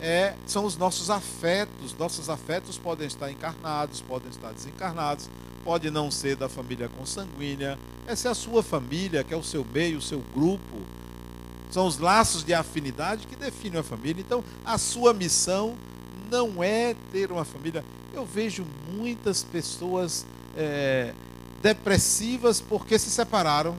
[0.00, 1.94] é, são os nossos afetos.
[1.98, 5.28] Nossos afetos podem estar encarnados, podem estar desencarnados,
[5.62, 7.78] pode não ser da família consanguínea.
[8.06, 10.78] Essa é a sua família, que é o seu meio, o seu grupo.
[11.72, 14.20] São os laços de afinidade que definem a família.
[14.20, 15.74] Então, a sua missão
[16.30, 17.82] não é ter uma família.
[18.12, 21.14] Eu vejo muitas pessoas é,
[21.62, 23.74] depressivas porque se separaram,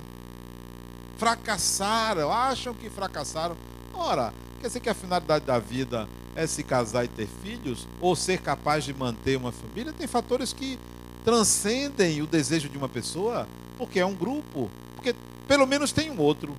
[1.18, 3.56] fracassaram, acham que fracassaram.
[3.94, 8.16] Ora, quer dizer que a finalidade da vida é se casar e ter filhos, ou
[8.16, 9.94] ser capaz de manter uma família?
[9.94, 10.80] Tem fatores que
[11.24, 15.16] transcendem o desejo de uma pessoa, porque é um grupo, porque
[15.48, 16.56] pelo menos tem um outro.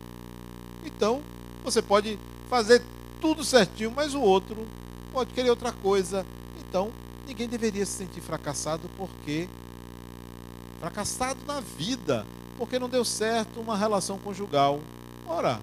[1.05, 1.21] Então,
[1.63, 2.81] você pode fazer
[3.21, 4.67] tudo certinho, mas o outro
[5.13, 6.25] pode querer outra coisa.
[6.59, 6.91] Então,
[7.27, 9.47] ninguém deveria se sentir fracassado porque
[10.81, 14.81] fracassado na vida, porque não deu certo uma relação conjugal.
[15.27, 15.61] Ora,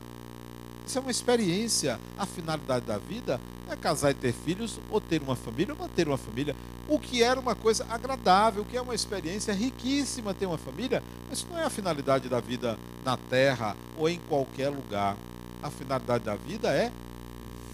[0.86, 2.00] isso é uma experiência.
[2.20, 6.08] A finalidade da vida é casar e ter filhos, ou ter uma família, ou manter
[6.08, 6.56] uma família.
[6.88, 11.02] O que era uma coisa agradável, o que é uma experiência riquíssima ter uma família,
[11.28, 15.18] mas não é a finalidade da vida na terra ou em qualquer lugar.
[15.62, 16.92] A finalidade da vida é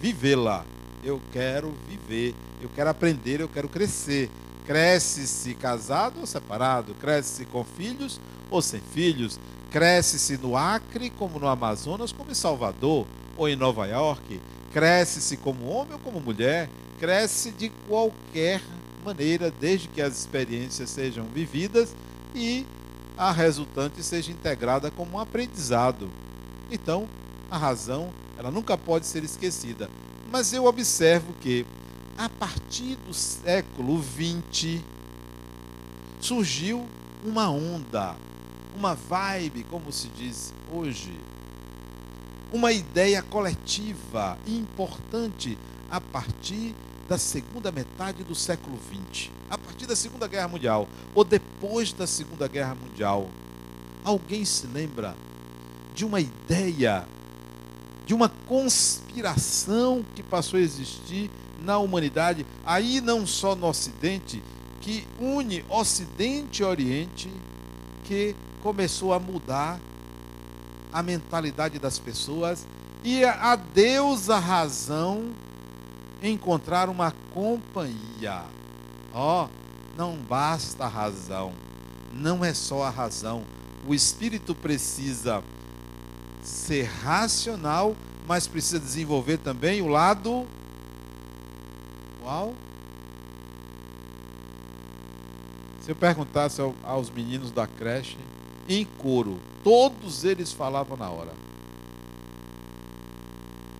[0.02, 0.65] vivê-la.
[1.04, 4.30] Eu quero viver, eu quero aprender, eu quero crescer.
[4.65, 8.19] Cresce-se casado ou separado, cresce-se com filhos
[8.52, 9.39] ou sem filhos,
[9.71, 13.06] cresce-se no Acre, como no Amazonas, como em Salvador
[13.38, 14.41] ou em Nova York,
[14.73, 16.69] cresce-se como homem ou como mulher,
[17.00, 18.62] cresce de qualquer
[19.06, 21.95] maneira, desde que as experiências sejam vividas
[22.36, 22.65] e
[23.17, 26.10] a resultante seja integrada como um aprendizado.
[26.69, 27.08] Então,
[27.49, 29.89] a razão, ela nunca pode ser esquecida.
[30.31, 31.65] Mas eu observo que,
[32.17, 34.81] a partir do século XX,
[36.19, 36.86] surgiu
[37.23, 38.15] uma onda,
[38.75, 41.13] uma vibe, como se diz hoje,
[42.51, 45.57] uma ideia coletiva importante
[45.89, 46.75] a partir
[47.07, 52.05] da segunda metade do século XX, a partir da Segunda Guerra Mundial, ou depois da
[52.05, 53.29] Segunda Guerra Mundial.
[54.03, 55.15] Alguém se lembra
[55.95, 57.07] de uma ideia,
[58.08, 61.30] de uma conspiração que passou a existir
[61.62, 64.41] na humanidade, aí não só no Ocidente,
[64.80, 67.30] que une Ocidente e Oriente,
[68.06, 69.78] que começou a mudar
[70.93, 72.65] a mentalidade das pessoas
[73.04, 75.34] e a Deus a razão
[76.24, 78.46] encontrar uma companhia.
[79.13, 79.50] Ó, oh,
[79.98, 81.52] não basta a razão,
[82.13, 83.43] não é só a razão.
[83.86, 85.43] O espírito precisa
[86.47, 90.47] ser racional, mas precisa desenvolver também o lado
[92.21, 92.53] qual?
[95.81, 98.17] Se eu perguntasse aos meninos da creche,
[98.67, 101.33] em coro, todos eles falavam na hora.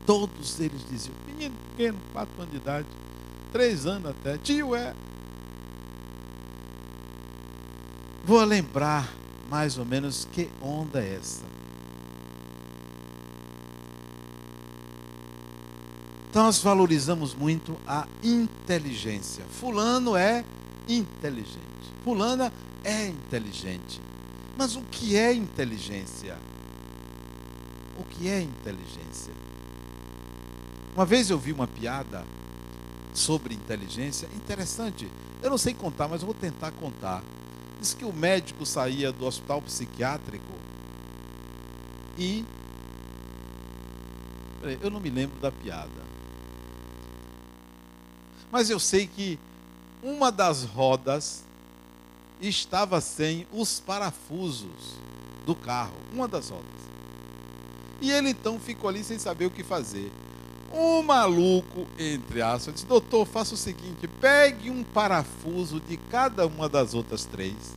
[0.06, 2.88] Todos eles diziam, menino pequeno, quatro anos de idade,
[3.52, 4.94] três anos até, tio é.
[8.24, 9.14] Vou lembrar
[9.50, 11.58] mais ou menos que onda é essa.
[16.27, 19.44] Então nós valorizamos muito a inteligência.
[19.50, 20.46] Fulano é
[20.88, 21.58] inteligente.
[22.04, 24.00] Fulana é inteligente.
[24.56, 26.38] Mas o que é inteligência?
[27.98, 29.34] O que é inteligência?
[30.96, 32.24] Uma vez eu vi uma piada
[33.16, 35.10] sobre inteligência interessante.
[35.42, 37.24] Eu não sei contar, mas vou tentar contar.
[37.82, 40.54] Diz que o médico saía do hospital psiquiátrico
[42.16, 42.46] e.
[44.82, 46.07] Eu não me lembro da piada.
[48.52, 49.40] Mas eu sei que
[50.02, 51.44] uma das rodas
[52.40, 54.96] estava sem os parafusos
[55.46, 56.66] do carro, uma das rodas.
[58.00, 60.12] E ele então ficou ali sem saber o que fazer.
[60.72, 66.70] O maluco, entre aspas, disse: Doutor, faça o seguinte: pegue um parafuso de cada uma
[66.70, 67.76] das outras três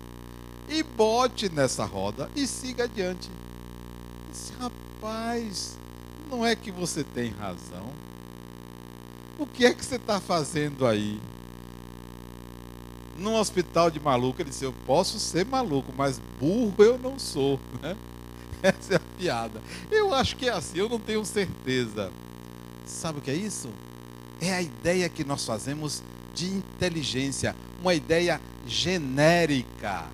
[0.68, 3.30] e bote nessa roda e siga adiante.
[4.30, 5.78] Disse: Rapaz,
[6.30, 7.90] não é que você tem razão?
[9.40, 11.18] O que é que você está fazendo aí?
[13.16, 17.58] Num hospital de maluco, ele disse: Eu posso ser maluco, mas burro eu não sou.
[17.80, 17.96] Né?
[18.62, 19.62] Essa é a piada.
[19.90, 22.12] Eu acho que é assim, eu não tenho certeza.
[22.84, 23.70] Sabe o que é isso?
[24.42, 26.02] É a ideia que nós fazemos
[26.34, 30.06] de inteligência, uma ideia genérica.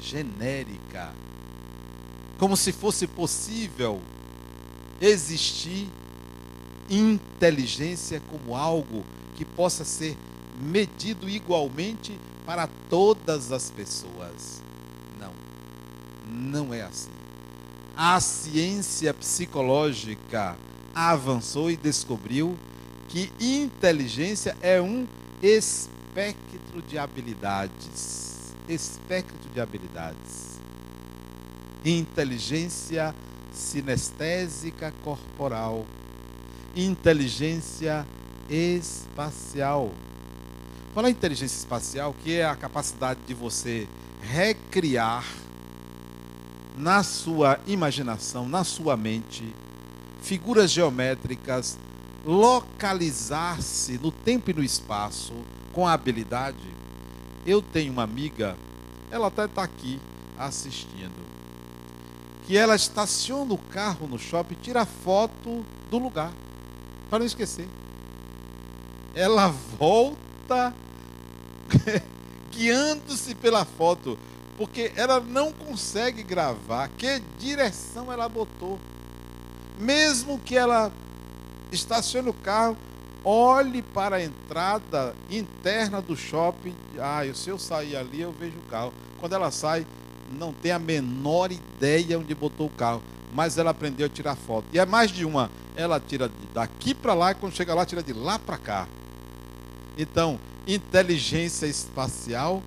[0.00, 1.12] Genérica.
[2.40, 4.02] Como se fosse possível
[5.00, 5.88] existir
[6.90, 10.16] inteligência como algo que possa ser
[10.60, 14.62] medido igualmente para todas as pessoas.
[15.18, 15.32] Não,
[16.26, 17.10] não é assim.
[17.96, 20.56] A ciência psicológica
[20.94, 22.56] avançou e descobriu
[23.08, 25.06] que inteligência é um
[25.42, 28.54] espectro de habilidades.
[28.68, 30.58] Espectro de habilidades.
[31.84, 33.14] Inteligência
[33.52, 35.86] sinestésica corporal
[36.76, 38.06] inteligência
[38.50, 39.90] espacial.
[40.94, 43.88] Falar inteligência espacial, que é a capacidade de você
[44.20, 45.24] recriar
[46.76, 49.44] na sua imaginação, na sua mente,
[50.20, 51.78] figuras geométricas,
[52.24, 55.32] localizar-se no tempo e no espaço
[55.72, 56.56] com a habilidade.
[57.46, 58.56] Eu tenho uma amiga,
[59.10, 59.98] ela até está aqui
[60.38, 61.24] assistindo,
[62.46, 66.32] que ela estaciona o carro no shopping, tira foto do lugar
[67.08, 67.68] para não esquecer.
[69.14, 70.74] Ela volta
[72.50, 74.18] guiando-se pela foto,
[74.56, 78.78] porque ela não consegue gravar que direção ela botou.
[79.78, 80.90] Mesmo que ela
[81.70, 82.76] estacione o carro,
[83.24, 86.74] olhe para a entrada interna do shopping.
[86.98, 88.94] Ah, se eu sair ali, eu vejo o carro.
[89.18, 89.86] Quando ela sai,
[90.32, 93.02] não tem a menor ideia onde botou o carro,
[93.34, 94.66] mas ela aprendeu a tirar foto.
[94.72, 98.02] E é mais de uma ela tira daqui para lá e quando chega lá, tira
[98.02, 98.88] de lá para cá.
[99.96, 102.62] Então, inteligência espacial,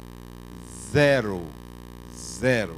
[0.91, 1.41] zero.
[2.15, 2.76] Zero.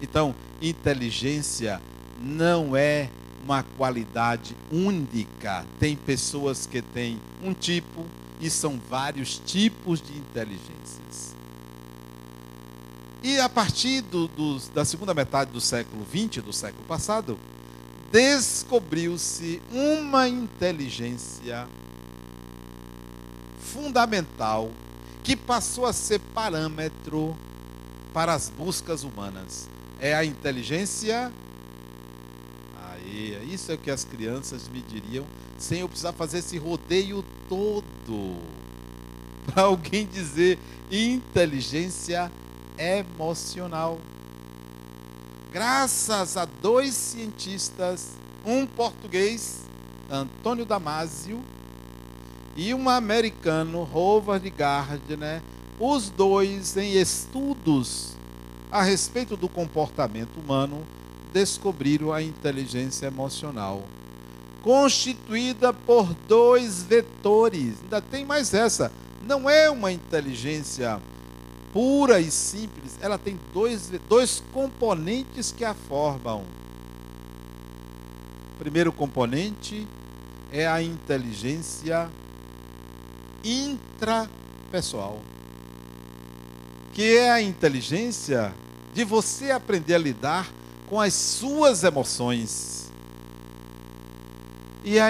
[0.00, 1.80] Então, inteligência
[2.20, 3.10] não é
[3.42, 5.66] uma qualidade única.
[5.80, 8.06] Tem pessoas que têm um tipo
[8.40, 11.34] e são vários tipos de inteligências.
[13.22, 17.38] E a partir do, do, da segunda metade do século XX, do século passado,
[18.14, 21.66] descobriu-se uma inteligência
[23.58, 24.70] fundamental
[25.24, 27.36] que passou a ser parâmetro
[28.12, 29.68] para as buscas humanas.
[29.98, 31.32] É a inteligência.
[32.84, 35.26] Aí, isso é o que as crianças me diriam,
[35.58, 38.36] sem eu precisar fazer esse rodeio todo.
[39.52, 40.56] Para alguém dizer
[40.88, 42.30] inteligência
[42.78, 43.98] emocional
[45.54, 49.60] graças a dois cientistas, um português,
[50.10, 51.40] Antônio Damasio,
[52.56, 55.40] e um americano, Howard Gardner,
[55.78, 58.16] os dois em estudos
[58.68, 60.84] a respeito do comportamento humano,
[61.32, 63.84] descobriram a inteligência emocional,
[64.60, 67.74] constituída por dois vetores.
[67.84, 68.90] Ainda tem mais essa,
[69.24, 71.00] não é uma inteligência
[71.74, 76.44] pura e simples, ela tem dois, dois componentes que a formam.
[78.54, 79.84] O primeiro componente
[80.52, 82.08] é a inteligência
[83.42, 85.20] intrapessoal,
[86.92, 88.54] que é a inteligência
[88.94, 90.48] de você aprender a lidar
[90.88, 92.88] com as suas emoções.
[94.84, 95.08] E a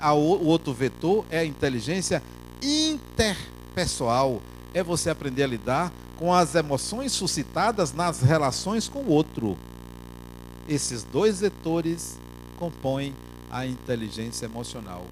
[0.00, 2.20] a, o outro vetor é a inteligência
[2.60, 4.42] interpessoal,
[4.74, 9.56] é você aprender a lidar com as emoções suscitadas nas relações com o outro.
[10.68, 12.18] Esses dois vetores
[12.56, 13.14] compõem
[13.50, 15.04] a inteligência emocional.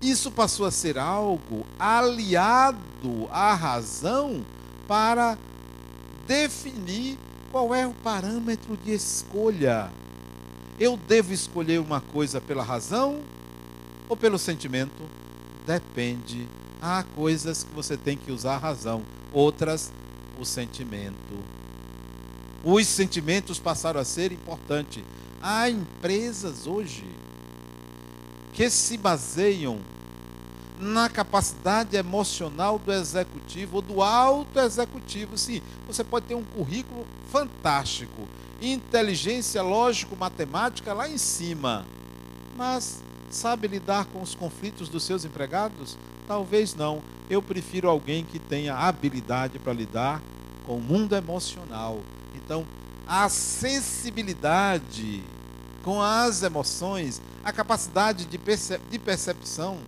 [0.00, 4.44] Isso passou a ser algo aliado à razão
[4.88, 5.38] para
[6.26, 7.18] definir
[7.52, 9.90] qual é o parâmetro de escolha.
[10.78, 13.20] Eu devo escolher uma coisa pela razão
[14.08, 15.02] ou pelo sentimento?
[15.66, 16.48] Depende
[16.86, 19.90] Há coisas que você tem que usar a razão, outras
[20.38, 21.14] o sentimento.
[22.62, 25.02] Os sentimentos passaram a ser importantes.
[25.40, 27.06] Há empresas hoje
[28.52, 29.80] que se baseiam
[30.78, 35.38] na capacidade emocional do executivo ou do alto executivo.
[35.38, 38.28] Sim, você pode ter um currículo fantástico,
[38.60, 41.86] inteligência lógico-matemática lá em cima,
[42.54, 45.96] mas sabe lidar com os conflitos dos seus empregados?
[46.26, 47.02] Talvez não.
[47.28, 50.22] Eu prefiro alguém que tenha habilidade para lidar
[50.66, 52.00] com o mundo emocional.
[52.34, 52.66] Então,
[53.06, 55.22] a sensibilidade
[55.82, 59.78] com as emoções, a capacidade de, percep de percepção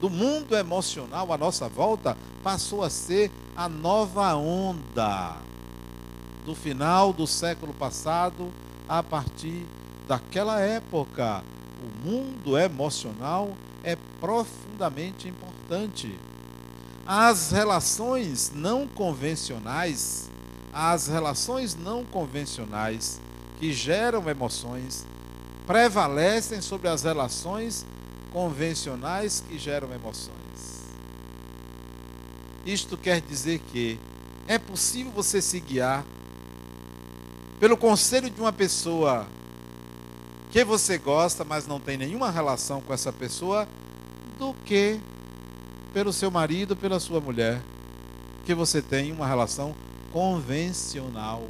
[0.00, 5.36] do mundo emocional à nossa volta passou a ser a nova onda
[6.44, 8.50] do final do século passado
[8.88, 9.64] a partir
[10.08, 11.44] daquela época.
[11.82, 13.52] O mundo emocional
[13.84, 15.51] é profundamente importante.
[17.06, 20.30] As relações não convencionais,
[20.72, 23.20] as relações não convencionais
[23.58, 25.04] que geram emoções
[25.66, 27.86] prevalecem sobre as relações
[28.32, 30.32] convencionais que geram emoções.
[32.64, 33.98] Isto quer dizer que
[34.46, 36.04] é possível você se guiar
[37.58, 39.26] pelo conselho de uma pessoa
[40.50, 43.66] que você gosta, mas não tem nenhuma relação com essa pessoa,
[44.38, 45.00] do que
[45.92, 47.60] pelo seu marido, pela sua mulher,
[48.44, 49.74] que você tem uma relação
[50.12, 51.46] convencional.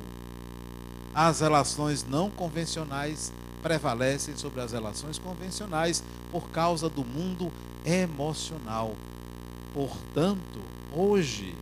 [1.15, 3.33] As relações não convencionais
[3.63, 7.53] prevalecem sobre as relações convencionais por causa do mundo
[7.85, 8.95] emocional.
[9.73, 10.61] Portanto,
[10.95, 11.55] hoje,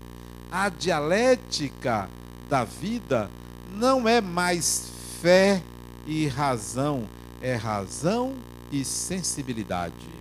[0.51, 2.09] a dialética
[2.49, 3.31] da vida
[3.72, 5.62] não é mais fé
[6.07, 7.07] e razão,
[7.41, 8.35] é razão
[8.72, 10.20] e sensibilidade.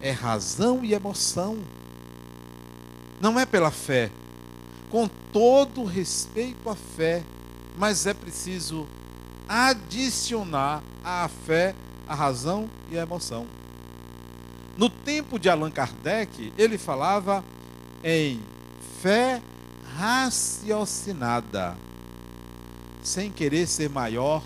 [0.00, 1.58] É razão e emoção.
[3.20, 4.10] Não é pela fé.
[4.90, 7.22] Com todo respeito à fé,
[7.76, 8.86] mas é preciso
[9.48, 11.74] adicionar à fé
[12.06, 13.46] a razão e a emoção.
[14.76, 17.44] No tempo de Allan Kardec, ele falava
[18.02, 18.40] em
[19.00, 19.42] fé
[19.96, 21.76] raciocinada.
[23.02, 24.42] Sem querer ser maior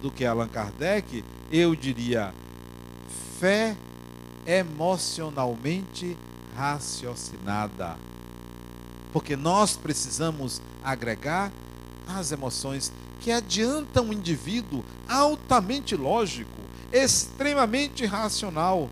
[0.00, 2.32] do que Allan Kardec, eu diria
[3.40, 3.76] fé
[4.46, 6.16] emocionalmente
[6.54, 7.96] raciocinada.
[9.12, 11.52] Porque nós precisamos agregar
[12.06, 16.60] as emoções que adiantam um indivíduo altamente lógico,
[16.92, 18.90] extremamente racional,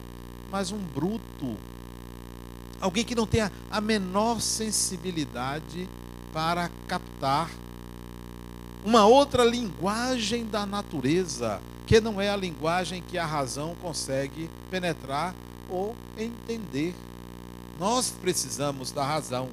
[0.51, 1.57] mas um bruto.
[2.81, 5.89] Alguém que não tenha a menor sensibilidade
[6.33, 7.51] para captar
[8.85, 11.61] uma outra linguagem da natureza,
[11.91, 15.35] que não é a linguagem que a razão consegue penetrar
[15.69, 16.95] ou entender.
[17.81, 19.49] Nós precisamos da razão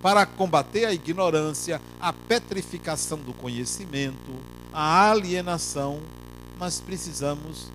[0.00, 4.32] para combater a ignorância, a petrificação do conhecimento,
[4.72, 6.00] a alienação,
[6.58, 7.66] mas precisamos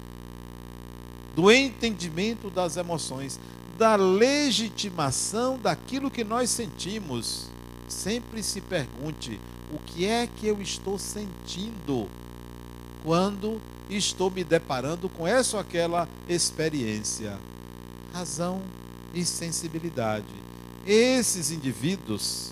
[1.35, 3.39] do entendimento das emoções,
[3.77, 7.45] da legitimação daquilo que nós sentimos.
[7.87, 9.39] Sempre se pergunte:
[9.71, 12.09] o que é que eu estou sentindo
[13.07, 17.39] quando estou me deparando com essa ou aquela experiência.
[18.11, 18.61] Razão
[19.13, 20.25] e sensibilidade.
[20.85, 22.51] Esses indivíduos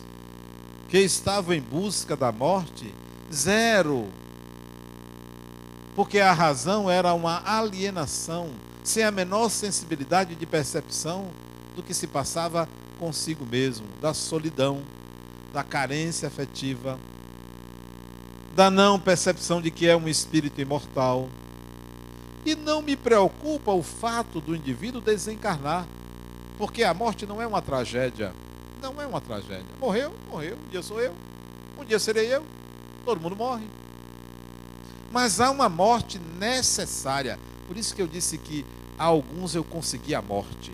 [0.88, 2.89] que estavam em busca da morte,
[3.34, 4.08] zero.
[5.93, 8.49] Porque a razão era uma alienação,
[8.82, 11.28] sem a menor sensibilidade de percepção
[11.76, 14.82] do que se passava consigo mesmo, da solidão,
[15.51, 16.97] da carência afetiva,
[18.56, 21.28] da não percepção de que é um espírito imortal.
[22.45, 25.86] E não me preocupa o fato do indivíduo desencarnar,
[26.58, 28.34] porque a morte não é uma tragédia.
[28.82, 29.66] Não é uma tragédia.
[29.80, 31.14] Morreu, morreu, um dia sou eu,
[31.78, 32.45] Um dia serei eu.
[33.03, 33.66] Todo mundo morre.
[35.12, 37.38] Mas há uma morte necessária.
[37.68, 38.66] Por isso que eu disse que
[38.97, 40.72] a alguns eu consegui a morte,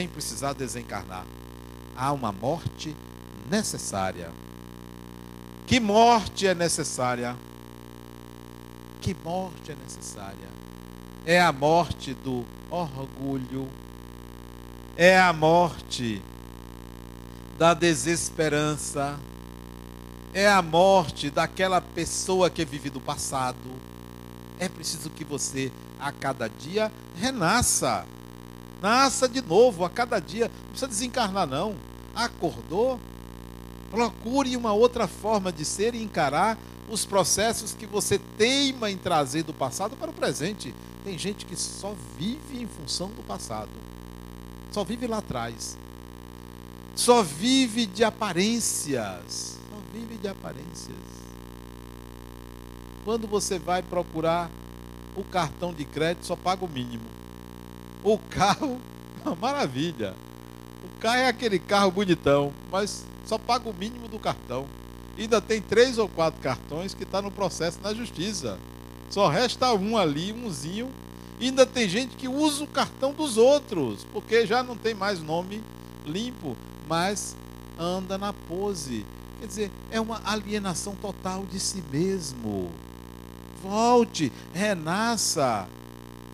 [0.00, 1.24] sem precisar desencarnar.
[1.96, 2.94] Há uma morte
[3.48, 4.30] necessária.
[5.66, 7.36] Que morte é necessária?
[9.00, 10.48] Que morte é necessária?
[11.24, 13.68] É a morte do orgulho,
[14.96, 16.22] é a morte
[17.58, 19.18] da desesperança,
[20.32, 23.56] é a morte daquela pessoa que vive do passado.
[24.60, 28.06] É preciso que você, a cada dia, renasça.
[28.80, 30.48] Nasça de novo a cada dia.
[30.48, 31.74] Não precisa desencarnar, não.
[32.14, 33.00] Acordou?
[33.96, 36.58] Procure uma outra forma de ser e encarar
[36.90, 40.74] os processos que você teima em trazer do passado para o presente.
[41.02, 43.70] Tem gente que só vive em função do passado.
[44.70, 45.78] Só vive lá atrás.
[46.94, 49.58] Só vive de aparências.
[49.70, 50.94] Só vive de aparências.
[53.02, 54.50] Quando você vai procurar
[55.16, 57.06] o cartão de crédito, só paga o mínimo.
[58.04, 58.78] O carro,
[59.24, 60.14] uma maravilha.
[60.84, 64.66] O carro é aquele carro bonitão, mas só paga o mínimo do cartão.
[65.18, 68.58] Ainda tem três ou quatro cartões que está no processo na justiça.
[69.10, 70.90] Só resta um ali, umzinho.
[71.40, 75.62] Ainda tem gente que usa o cartão dos outros, porque já não tem mais nome
[76.06, 76.56] limpo,
[76.88, 77.36] mas
[77.78, 79.04] anda na pose.
[79.40, 82.70] Quer dizer, é uma alienação total de si mesmo.
[83.62, 85.68] Volte, renasça,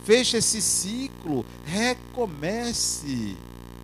[0.05, 3.37] feche esse ciclo, recomece,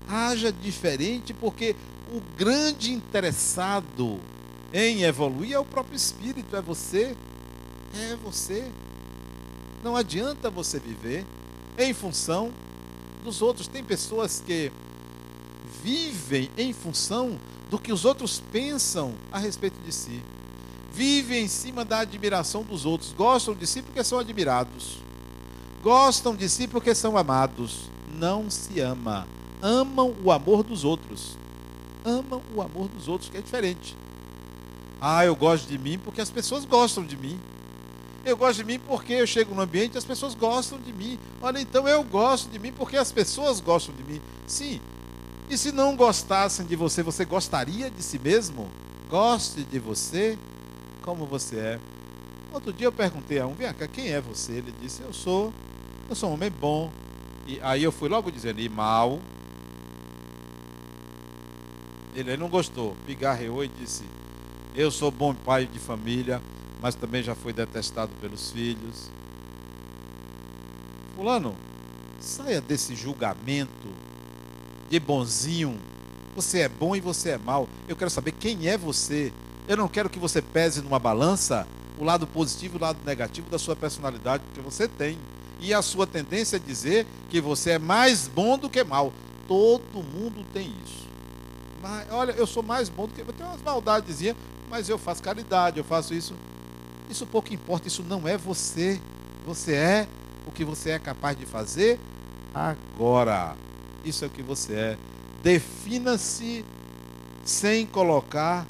[0.08, 1.74] haja diferente, porque
[2.12, 4.18] o grande interessado
[4.72, 7.16] em evoluir é o próprio espírito, é você.
[7.94, 8.70] É você.
[9.82, 11.24] Não adianta você viver
[11.78, 12.52] em função
[13.24, 13.68] dos outros.
[13.68, 14.70] Tem pessoas que
[15.82, 17.38] vivem em função
[17.70, 20.22] do que os outros pensam a respeito de si.
[20.92, 23.12] Vivem em cima da admiração dos outros.
[23.12, 24.98] Gostam de si porque são admirados.
[25.82, 27.88] Gostam de si porque são amados.
[28.14, 29.26] Não se ama.
[29.62, 31.36] Amam o amor dos outros.
[32.04, 33.96] Amam o amor dos outros, que é diferente.
[35.00, 37.38] Ah, eu gosto de mim porque as pessoas gostam de mim.
[38.24, 41.18] Eu gosto de mim porque eu chego no ambiente e as pessoas gostam de mim.
[41.40, 44.20] Olha, então eu gosto de mim porque as pessoas gostam de mim.
[44.46, 44.80] Sim.
[45.48, 48.68] E se não gostassem de você, você gostaria de si mesmo?
[49.08, 50.38] Goste de você
[51.00, 51.80] como você é.
[52.52, 54.52] Outro dia eu perguntei a um, vem cá, quem é você?
[54.52, 55.52] Ele disse, eu sou,
[56.08, 56.90] eu sou um homem bom.
[57.46, 59.20] E aí eu fui logo dizendo, e mal.
[62.18, 64.02] Ele não gostou, pigarreou e disse,
[64.74, 66.42] eu sou bom pai de família,
[66.82, 69.08] mas também já fui detestado pelos filhos.
[71.14, 71.54] Fulano,
[72.18, 73.88] saia desse julgamento
[74.90, 75.78] de bonzinho.
[76.34, 77.68] Você é bom e você é mal.
[77.86, 79.32] Eu quero saber quem é você.
[79.68, 83.48] Eu não quero que você pese numa balança o lado positivo e o lado negativo
[83.48, 85.18] da sua personalidade, porque você tem.
[85.60, 89.12] E a sua tendência é dizer que você é mais bom do que mal.
[89.46, 91.07] Todo mundo tem isso.
[91.82, 93.20] Mas, olha, eu sou mais bom do que.
[93.20, 94.36] Eu tenho umas maldadezinhas,
[94.70, 96.34] mas eu faço caridade, eu faço isso.
[97.08, 99.00] Isso pouco importa, isso não é você.
[99.46, 100.08] Você é
[100.46, 101.98] o que você é capaz de fazer
[102.54, 103.56] agora.
[104.04, 104.98] Isso é o que você é.
[105.42, 106.64] Defina-se
[107.44, 108.66] sem colocar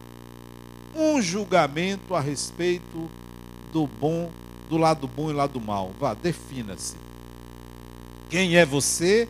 [0.94, 3.08] um julgamento a respeito
[3.72, 4.30] do bom,
[4.68, 5.92] do lado bom e lado mal.
[5.98, 6.96] Vá, defina-se.
[8.28, 9.28] Quem é você,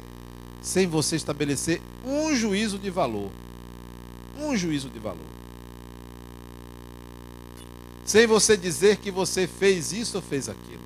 [0.61, 3.31] sem você estabelecer um juízo de valor.
[4.39, 5.39] Um juízo de valor
[8.09, 10.81] sem você dizer que você fez isso ou fez aquilo,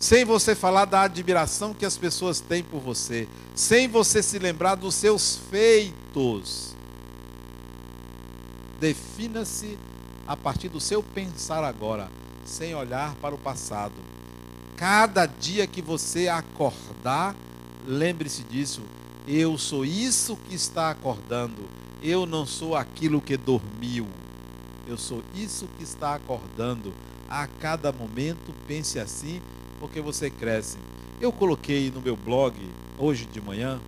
[0.00, 4.74] sem você falar da admiração que as pessoas têm por você, sem você se lembrar
[4.74, 6.74] dos seus feitos.
[8.80, 9.76] Defina-se
[10.26, 12.10] a partir do seu pensar agora,
[12.46, 13.92] sem olhar para o passado.
[14.74, 17.36] Cada dia que você acordar,
[17.86, 18.80] lembre-se disso.
[19.26, 21.68] Eu sou isso que está acordando.
[22.02, 24.06] Eu não sou aquilo que dormiu.
[24.86, 26.92] Eu sou isso que está acordando.
[27.28, 29.40] A cada momento pense assim,
[29.78, 30.78] porque você cresce.
[31.20, 32.54] Eu coloquei no meu blog
[32.98, 33.80] hoje de manhã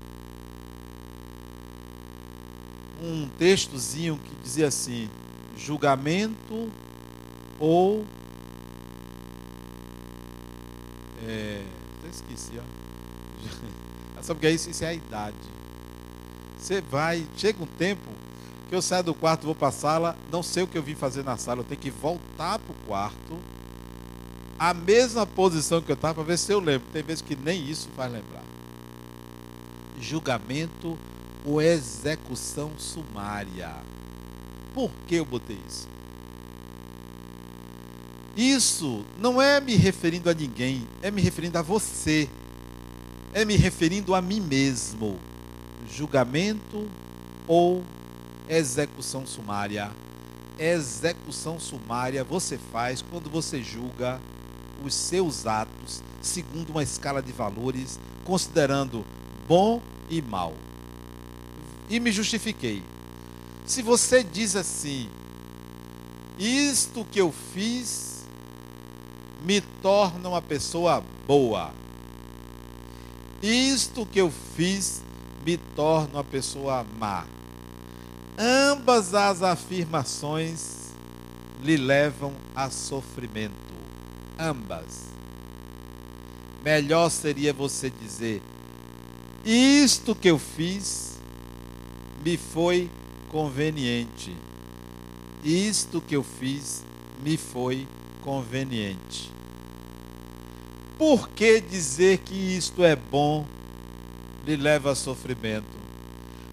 [3.03, 5.09] um textozinho que dizia assim:
[5.57, 6.71] julgamento
[7.59, 8.05] ou
[11.27, 11.63] é,
[12.11, 14.21] esqueci, ó.
[14.23, 14.69] Sabe o que é isso?
[14.69, 15.37] Isso é a idade.
[16.61, 18.11] Você vai, chega um tempo
[18.69, 20.95] que eu saio do quarto, vou para a sala, não sei o que eu vim
[20.95, 23.39] fazer na sala, eu tenho que voltar para o quarto,
[24.59, 26.87] a mesma posição que eu estava, para ver se eu lembro.
[26.93, 28.45] Tem vezes que nem isso faz lembrar.
[29.99, 30.99] Julgamento
[31.47, 33.75] ou execução sumária.
[34.75, 35.89] Por que eu botei isso?
[38.37, 42.29] Isso não é me referindo a ninguém, é me referindo a você.
[43.33, 45.19] É me referindo a mim mesmo.
[45.93, 46.89] Julgamento
[47.47, 47.85] ou
[48.49, 49.91] execução sumária.
[50.59, 54.21] Execução sumária você faz quando você julga
[54.85, 59.05] os seus atos segundo uma escala de valores, considerando
[59.49, 60.55] bom e mal.
[61.89, 62.83] E me justifiquei.
[63.67, 65.09] Se você diz assim,
[66.39, 68.25] isto que eu fiz
[69.43, 71.73] me torna uma pessoa boa.
[73.43, 75.03] Isto que eu fiz
[75.45, 77.27] me torna uma pessoa má.
[78.39, 80.93] Ambas as afirmações
[81.63, 83.55] lhe levam a sofrimento.
[84.39, 85.11] Ambas.
[86.65, 88.43] Melhor seria você dizer:
[89.45, 91.19] Isto que eu fiz
[92.25, 92.91] me foi
[93.31, 94.37] conveniente.
[95.43, 96.85] Isto que eu fiz
[97.23, 97.87] me foi
[98.23, 99.31] conveniente.
[100.99, 103.47] Por que dizer que isto é bom
[104.47, 105.79] lhe leva a sofrimento?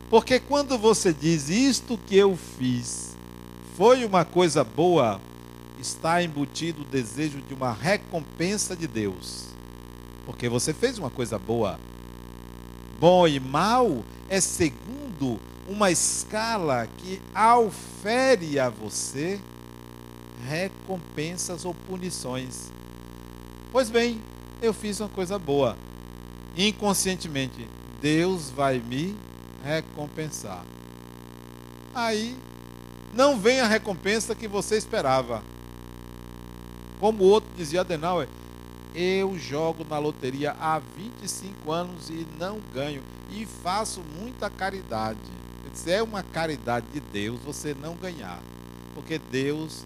[0.09, 3.15] Porque quando você diz isto que eu fiz
[3.75, 5.21] foi uma coisa boa,
[5.79, 9.45] está embutido o desejo de uma recompensa de Deus.
[10.25, 11.79] Porque você fez uma coisa boa.
[12.99, 19.39] Bom e mal é segundo uma escala que aufere a você
[20.47, 22.71] recompensas ou punições.
[23.71, 24.21] Pois bem,
[24.61, 25.77] eu fiz uma coisa boa.
[26.57, 27.67] Inconscientemente,
[28.01, 29.15] Deus vai me
[29.63, 30.63] recompensar.
[31.93, 32.37] Aí
[33.13, 35.43] não vem a recompensa que você esperava.
[36.99, 38.27] Como o outro dizia Adenauer,
[38.93, 45.19] eu jogo na loteria há 25 anos e não ganho e faço muita caridade.
[45.73, 48.41] Se é uma caridade de Deus você não ganhar,
[48.95, 49.85] porque Deus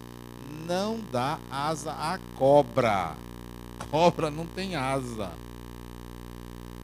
[0.66, 3.14] não dá asa à cobra.
[3.90, 5.32] Cobra não tem asa.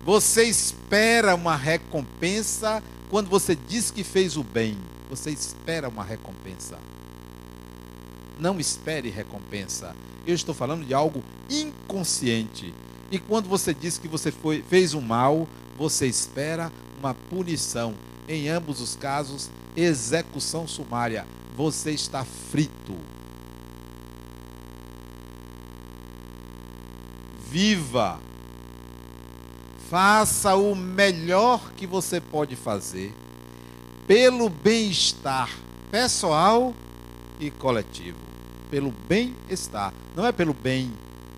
[0.09, 4.79] Você espera uma recompensa quando você diz que fez o bem.
[5.11, 6.79] Você espera uma recompensa.
[8.39, 9.95] Não espere recompensa.
[10.27, 12.73] Eu estou falando de algo inconsciente.
[13.11, 15.47] E quando você diz que você foi, fez o mal,
[15.77, 17.95] você espera uma punição.
[18.27, 21.27] Em ambos os casos, execução sumária.
[21.55, 22.97] Você está frito.
[27.51, 28.19] Viva.
[29.89, 33.15] Faça o melhor que você pode fazer
[34.07, 35.51] pelo bem-estar
[35.91, 36.75] pessoal
[37.41, 38.19] e coletivo.
[38.71, 39.93] Pelo bem-estar.
[40.15, 40.93] Não é pelo bem,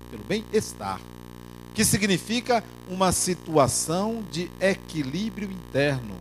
[0.09, 0.99] pelo bem-estar.
[1.73, 6.15] Que significa uma situação de equilíbrio interno,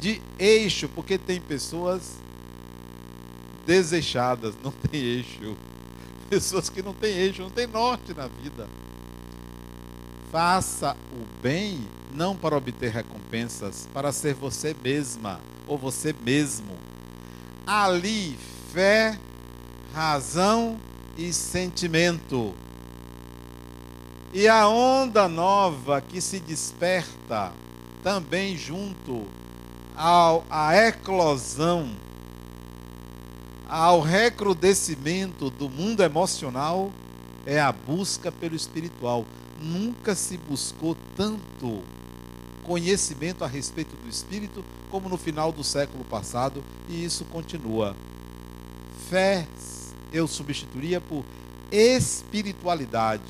[0.00, 2.18] de eixo, porque tem pessoas
[3.64, 5.56] deseixadas, não tem eixo.
[6.28, 8.68] Pessoas que não têm eixo, não têm norte na vida.
[10.34, 16.76] Faça o bem não para obter recompensas, para ser você mesma ou você mesmo.
[17.64, 18.36] Ali,
[18.72, 19.16] fé,
[19.94, 20.76] razão
[21.16, 22.52] e sentimento.
[24.32, 27.52] E a onda nova que se desperta
[28.02, 29.26] também junto
[29.94, 31.94] ao, à eclosão,
[33.68, 36.90] ao recrudescimento do mundo emocional,
[37.46, 39.24] é a busca pelo espiritual
[39.64, 41.82] nunca se buscou tanto
[42.62, 47.96] conhecimento a respeito do Espírito como no final do século passado, e isso continua.
[49.08, 49.46] Fé
[50.12, 51.24] eu substituiria por
[51.72, 53.22] espiritualidade,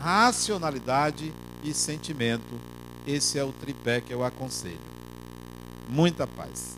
[0.00, 1.32] racionalidade
[1.62, 2.58] e sentimento.
[3.06, 4.78] Esse é o tripé que eu aconselho.
[5.88, 6.77] Muita paz.